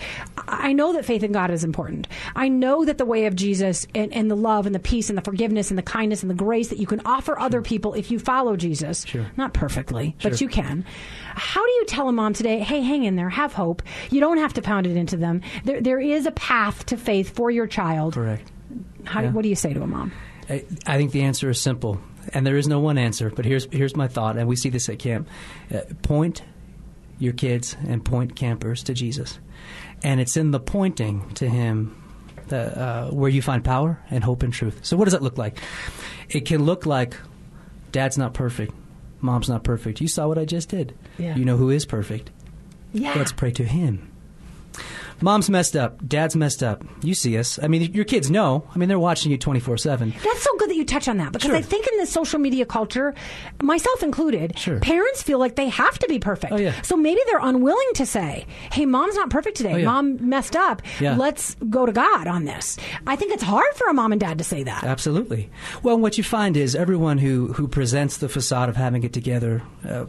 I 0.48 0.74
know 0.74 0.92
that 0.94 1.06
faith 1.06 1.24
in 1.24 1.32
God 1.32 1.52
is 1.52 1.64
important. 1.64 2.08
I 2.36 2.50
know 2.50 2.84
that 2.86 2.98
the 2.98 3.06
way 3.06 3.26
of 3.28 3.36
Jesus 3.36 3.88
and, 3.96 4.14
and 4.14 4.30
the 4.30 4.36
love 4.36 4.66
and 4.66 4.76
the 4.76 4.80
peace 4.80 5.10
and 5.10 5.18
the 5.18 5.22
forgiveness 5.22 5.72
and 5.72 5.78
the 5.78 5.84
kindness 5.84 6.22
and 6.22 6.30
the 6.30 6.36
grace 6.36 6.68
that 6.68 6.80
you 6.80 6.88
can 6.88 7.02
offer 7.06 7.40
other 7.40 7.62
people 7.62 7.94
if 7.94 8.12
you 8.12 8.20
follow 8.20 8.56
Jesus, 8.58 8.69
Sure. 9.06 9.26
not 9.38 9.54
perfectly, 9.54 10.16
but 10.22 10.42
you 10.42 10.48
can. 10.48 10.86
How 11.36 11.66
do 11.66 11.72
you 11.72 11.86
tell 11.86 12.08
a 12.10 12.12
mom 12.12 12.34
today, 12.34 12.60
hey, 12.60 12.82
hang 12.82 13.04
in 13.04 13.16
there, 13.16 13.30
have 13.30 13.54
hope. 13.54 13.82
You 14.10 14.20
don't 14.20 14.38
have 14.38 14.54
to 14.54 14.62
pound 14.62 14.88
it 14.88 14.96
into 14.96 15.18
them. 15.18 15.42
There, 15.64 15.82
there 15.82 16.00
is 16.00 16.26
a 16.26 16.32
path 16.32 16.86
to 16.88 16.98
faith 16.98 17.30
for 17.36 17.50
your 17.52 17.68
child. 17.68 18.14
Correct. 18.14 18.52
How, 19.06 19.22
Yeah. 19.22 19.32
What 19.32 19.44
do 19.44 19.50
you 19.50 19.56
say 19.56 19.74
to 19.74 19.82
a 19.82 19.88
mom? 19.88 20.12
I, 20.50 20.66
I 20.86 20.98
think 20.98 21.12
the 21.12 21.22
answer 21.24 21.50
is 21.50 21.62
simple, 21.62 22.00
and 22.34 22.46
there 22.46 22.58
is 22.58 22.68
no 22.68 22.80
one 22.80 22.98
answer. 22.98 23.32
But 23.36 23.46
here's 23.46 23.68
here's 23.72 23.96
my 23.96 24.08
thought, 24.08 24.38
and 24.38 24.48
we 24.48 24.56
see 24.56 24.70
this 24.70 24.90
at 24.90 25.00
camp: 25.00 25.28
uh, 25.74 25.82
point 26.02 26.44
your 27.20 27.34
kids 27.34 27.76
and 27.88 28.04
point 28.04 28.36
campers 28.36 28.84
to 28.84 28.94
Jesus, 28.94 29.40
and 30.04 30.20
it's 30.20 30.38
in 30.38 30.52
the 30.52 30.60
pointing 30.60 31.30
to 31.36 31.48
Him 31.48 31.96
that, 32.48 32.78
uh, 32.78 33.10
where 33.10 33.30
you 33.30 33.42
find 33.42 33.64
power 33.64 34.00
and 34.10 34.24
hope 34.24 34.44
and 34.44 34.54
truth. 34.54 34.80
So, 34.84 34.98
what 34.98 35.06
does 35.06 35.14
that 35.14 35.22
look 35.22 35.38
like? 35.38 35.60
It 36.30 36.42
can 36.46 36.64
look 36.64 36.86
like 36.86 37.16
Dad's 37.92 38.18
not 38.18 38.34
perfect, 38.34 38.74
Mom's 39.22 39.50
not 39.50 39.64
perfect. 39.64 40.02
You 40.02 40.08
saw 40.08 40.28
what 40.28 40.38
I 40.38 40.46
just 40.46 40.70
did. 40.70 40.96
Yeah. 41.18 41.36
You 41.36 41.46
know 41.46 41.58
who 41.58 41.70
is 41.70 41.86
perfect. 41.86 42.32
Yeah. 42.94 43.14
Let's 43.16 43.32
pray 43.32 43.52
to 43.52 43.64
Him. 43.64 44.12
Mom's 45.22 45.50
messed 45.50 45.76
up. 45.76 46.06
Dad's 46.08 46.36
messed 46.36 46.64
up. 46.64 46.84
You 47.02 47.14
see 47.14 47.38
us. 47.38 47.60
I 47.62 47.68
mean, 47.68 47.94
your 47.94 48.06
kids 48.06 48.30
know. 48.32 48.66
I 48.74 48.78
mean, 48.78 48.90
they're 48.90 49.00
watching 49.00 49.32
you 49.32 49.38
24 49.38 49.78
7. 49.78 50.14
That's 50.24 50.42
so 50.44 50.50
good 50.58 50.70
that 50.70 50.76
you 50.76 50.86
touch 50.86 51.08
on 51.08 51.18
that 51.18 51.32
because 51.32 51.48
Sure. 51.48 51.56
I 51.56 51.62
think 51.62 51.88
in 51.92 51.98
the 52.00 52.06
social 52.06 52.40
media 52.40 52.66
culture, 52.66 53.14
myself 53.62 54.04
included, 54.04 54.58
Sure. 54.58 54.80
parents 54.80 55.22
feel 55.22 55.40
like 55.40 55.56
they 55.56 55.70
have 55.70 55.98
to 56.00 56.08
be 56.08 56.20
perfect. 56.20 56.54
Oh, 56.54 56.58
yeah. 56.58 56.80
So 56.82 56.96
maybe 56.98 57.20
they're 57.28 57.40
unwilling 57.42 57.90
to 57.96 58.06
say, 58.06 58.46
"Hey, 58.72 58.86
mom's 58.86 59.16
not 59.16 59.30
perfect 59.30 59.58
today. 59.58 59.74
Oh, 59.74 59.78
yeah. 59.78 59.86
Mom 59.86 60.30
messed 60.30 60.56
up. 60.56 60.82
Yeah. 61.00 61.16
Let's 61.16 61.56
go 61.70 61.86
to 61.86 61.92
God 61.92 62.28
on 62.28 62.46
this." 62.46 62.78
I 63.08 63.16
think 63.16 63.34
it's 63.34 63.44
hard 63.44 63.74
for 63.76 63.88
a 63.90 63.94
mom 63.94 64.12
and 64.12 64.20
dad 64.22 64.38
to 64.38 64.44
say 64.44 64.64
that. 64.64 64.84
Absolutely. 64.84 65.50
Well, 65.84 65.98
what 65.98 66.18
you 66.18 66.24
find 66.24 66.56
is 66.58 66.76
everyone 66.76 67.18
who, 67.18 67.54
who 67.54 67.68
presents 67.68 68.18
the 68.18 68.30
facade 68.30 68.70
of 68.70 68.76
having 68.76 69.04
it 69.04 69.14
together, 69.14 69.62
uh, 69.88 70.06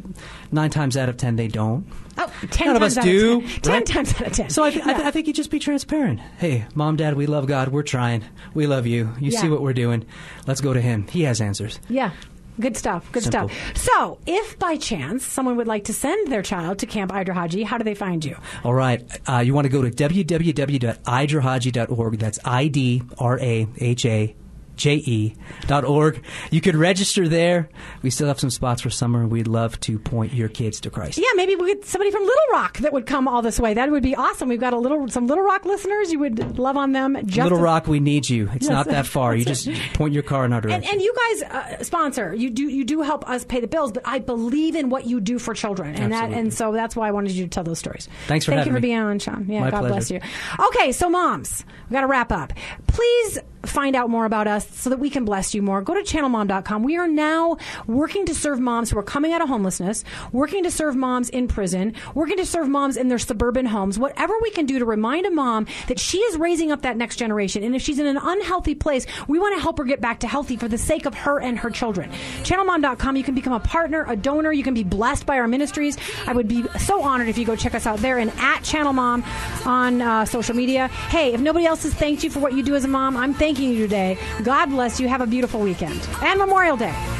nine 0.52 0.70
times 0.70 0.96
out 0.96 1.08
of 1.08 1.16
ten, 1.16 1.36
they 1.36 1.48
don't. 1.48 1.86
Oh, 2.20 2.32
10 2.50 2.66
None 2.66 2.76
of 2.76 2.82
times 2.82 2.98
us 2.98 2.98
out 2.98 3.04
do. 3.04 3.38
Of 3.38 3.44
10. 3.44 3.60
10 3.62 3.72
right? 3.72 3.86
times 3.86 4.14
out 4.14 4.26
of 4.26 4.32
10. 4.32 4.50
So 4.50 4.64
I, 4.64 4.70
th- 4.70 4.84
I, 4.86 4.92
th- 4.92 5.06
I 5.06 5.10
think 5.10 5.26
you 5.26 5.32
just 5.32 5.50
be 5.50 5.58
transparent. 5.58 6.20
Hey, 6.38 6.66
mom, 6.74 6.96
dad, 6.96 7.14
we 7.14 7.26
love 7.26 7.46
God. 7.46 7.68
We're 7.68 7.82
trying. 7.82 8.24
We 8.54 8.66
love 8.66 8.86
you. 8.86 9.10
You 9.20 9.30
see 9.30 9.48
what 9.48 9.62
we're 9.62 9.72
doing. 9.72 10.04
Let's 10.46 10.60
go 10.60 10.74
to 10.74 10.80
Him. 10.80 11.06
He 11.08 11.22
has 11.22 11.40
answers. 11.40 11.78
Yeah. 11.88 12.10
Good 12.58 12.76
stuff. 12.76 13.10
Good 13.12 13.22
Simple. 13.22 13.48
stuff. 13.48 13.76
So, 13.76 14.18
if 14.26 14.58
by 14.58 14.76
chance 14.76 15.24
someone 15.24 15.56
would 15.56 15.68
like 15.68 15.84
to 15.84 15.94
send 15.94 16.30
their 16.30 16.42
child 16.42 16.80
to 16.80 16.86
Camp 16.86 17.10
Idrahaje, 17.10 17.64
how 17.64 17.78
do 17.78 17.84
they 17.84 17.94
find 17.94 18.22
you? 18.22 18.36
All 18.64 18.74
right. 18.74 19.02
Uh, 19.26 19.38
you 19.38 19.54
want 19.54 19.64
to 19.64 19.70
go 19.70 19.80
to 19.80 19.90
www.idrahaje.org. 19.90 22.18
That's 22.18 22.38
I 22.44 22.66
D 22.68 23.02
R 23.18 23.38
A 23.40 23.66
H 23.78 24.04
A 24.04 24.36
je.org. 24.80 26.22
You 26.50 26.60
could 26.60 26.76
register 26.76 27.28
there. 27.28 27.68
We 28.02 28.10
still 28.10 28.28
have 28.28 28.40
some 28.40 28.50
spots 28.50 28.82
for 28.82 28.90
summer, 28.90 29.26
we'd 29.26 29.46
love 29.46 29.78
to 29.80 29.98
point 29.98 30.32
your 30.32 30.48
kids 30.48 30.80
to 30.80 30.90
Christ. 30.90 31.18
Yeah, 31.18 31.24
maybe 31.36 31.54
we 31.56 31.74
get 31.74 31.84
somebody 31.84 32.10
from 32.10 32.22
Little 32.22 32.44
Rock 32.52 32.78
that 32.78 32.92
would 32.92 33.06
come 33.06 33.28
all 33.28 33.42
this 33.42 33.60
way. 33.60 33.74
That 33.74 33.90
would 33.90 34.02
be 34.02 34.14
awesome. 34.14 34.48
We've 34.48 34.60
got 34.60 34.72
a 34.72 34.78
little 34.78 35.08
some 35.08 35.26
Little 35.26 35.44
Rock 35.44 35.64
listeners. 35.64 36.10
You 36.12 36.18
would 36.20 36.58
love 36.58 36.76
on 36.76 36.92
them. 36.92 37.16
Just 37.26 37.38
Little 37.44 37.58
Rock, 37.60 37.86
we 37.86 38.00
need 38.00 38.28
you. 38.28 38.48
It's 38.54 38.64
Yes, 38.66 38.70
not 38.70 38.86
that 38.86 39.06
far. 39.06 39.34
You 39.34 39.44
just 39.54 39.68
point 39.94 40.14
your 40.14 40.22
car 40.22 40.44
in 40.44 40.52
our 40.52 40.60
direction. 40.60 40.82
And, 40.84 40.92
and 40.92 41.02
you 41.02 41.14
guys 41.14 41.42
uh, 41.42 41.82
sponsor. 41.84 42.34
You 42.34 42.50
do 42.50 42.64
you 42.64 42.84
do 42.84 43.02
help 43.02 43.28
us 43.28 43.44
pay 43.44 43.60
the 43.60 43.68
bills, 43.68 43.92
but 43.92 44.02
I 44.06 44.18
believe 44.18 44.76
in 44.76 44.88
what 44.90 45.06
you 45.06 45.20
do 45.20 45.38
for 45.38 45.54
children, 45.54 45.94
and 45.96 46.12
that 46.12 46.30
and 46.32 46.52
so 46.52 46.72
that's 46.72 46.96
why 46.96 47.08
I 47.08 47.10
wanted 47.10 47.32
you 47.32 47.44
to 47.44 47.50
tell 47.50 47.64
those 47.64 47.78
stories. 47.78 48.08
Thanks 48.26 48.44
for 48.44 48.52
Thank 48.52 48.60
having 48.60 48.72
you 48.72 48.76
for 48.78 48.82
me. 48.82 48.88
being 48.88 48.98
on, 48.98 49.18
Sean. 49.18 49.46
Yeah, 49.48 49.60
My 49.60 49.70
God 49.70 49.88
bless 49.88 50.10
you. 50.10 50.20
Okay, 50.68 50.92
so 50.92 51.08
moms, 51.10 51.64
we 51.88 51.94
got 51.94 52.02
to 52.02 52.06
wrap 52.06 52.32
up. 52.32 52.52
Please 52.86 53.38
find 53.62 53.94
out 53.96 54.10
more 54.10 54.24
about 54.24 54.46
us 54.46 54.68
so 54.70 54.90
that 54.90 54.98
we 54.98 55.10
can 55.10 55.24
bless 55.24 55.54
you 55.54 55.62
more. 55.62 55.82
Go 55.82 55.94
to 55.94 56.00
channelmom.com. 56.00 56.82
We 56.82 56.96
are 56.96 57.08
now 57.08 57.56
working 57.86 58.26
to 58.26 58.34
serve 58.34 58.60
moms 58.60 58.90
who 58.90 58.98
are 58.98 59.02
coming 59.02 59.32
out 59.32 59.42
of 59.42 59.48
homelessness, 59.48 60.04
working 60.32 60.64
to 60.64 60.70
serve 60.70 60.96
moms 60.96 61.28
in 61.28 61.48
prison, 61.48 61.94
working 62.14 62.36
to 62.38 62.46
serve 62.46 62.68
moms 62.68 62.96
in 62.96 63.08
their 63.08 63.18
suburban 63.18 63.66
homes. 63.66 63.98
Whatever 63.98 64.34
we 64.42 64.50
can 64.50 64.66
do 64.66 64.78
to 64.78 64.84
remind 64.84 65.26
a 65.26 65.30
mom 65.30 65.66
that 65.88 65.98
she 65.98 66.18
is 66.18 66.36
raising 66.38 66.72
up 66.72 66.82
that 66.82 66.96
next 66.96 67.16
generation, 67.16 67.62
and 67.62 67.74
if 67.74 67.82
she's 67.82 67.98
in 67.98 68.06
an 68.06 68.18
unhealthy 68.20 68.74
place, 68.74 69.06
we 69.28 69.38
want 69.38 69.56
to 69.56 69.62
help 69.62 69.78
her 69.78 69.84
get 69.84 70.00
back 70.00 70.20
to 70.20 70.28
healthy 70.28 70.56
for 70.56 70.68
the 70.68 70.78
sake 70.78 71.06
of 71.06 71.14
her 71.14 71.40
and 71.40 71.58
her 71.58 71.70
children. 71.70 72.10
Channelmom.com. 72.42 73.16
You 73.16 73.24
can 73.24 73.34
become 73.34 73.52
a 73.52 73.60
partner, 73.60 74.04
a 74.08 74.16
donor. 74.16 74.52
You 74.52 74.62
can 74.62 74.74
be 74.74 74.84
blessed 74.84 75.26
by 75.26 75.38
our 75.38 75.48
ministries. 75.48 75.96
I 76.26 76.32
would 76.32 76.48
be 76.48 76.64
so 76.78 77.02
honored 77.02 77.28
if 77.28 77.38
you 77.38 77.44
go 77.44 77.56
check 77.56 77.74
us 77.74 77.86
out 77.86 77.98
there 77.98 78.18
and 78.18 78.30
at 78.38 78.62
Channel 78.62 78.92
Mom 78.92 79.24
on 79.66 80.00
uh, 80.00 80.24
social 80.24 80.54
media. 80.54 80.88
Hey, 80.88 81.34
if 81.34 81.40
nobody 81.40 81.66
else 81.66 81.82
has 81.82 81.94
thanked 81.94 82.24
you 82.24 82.30
for 82.30 82.40
what 82.40 82.54
you 82.54 82.62
do 82.62 82.74
as 82.74 82.84
a 82.84 82.88
mom, 82.88 83.16
I'm 83.16 83.34
thanking 83.50 83.72
you 83.72 83.78
today. 83.78 84.16
God 84.44 84.66
bless 84.66 85.00
you. 85.00 85.08
Have 85.08 85.20
a 85.20 85.26
beautiful 85.26 85.58
weekend 85.60 86.08
and 86.22 86.38
Memorial 86.38 86.76
Day. 86.76 87.19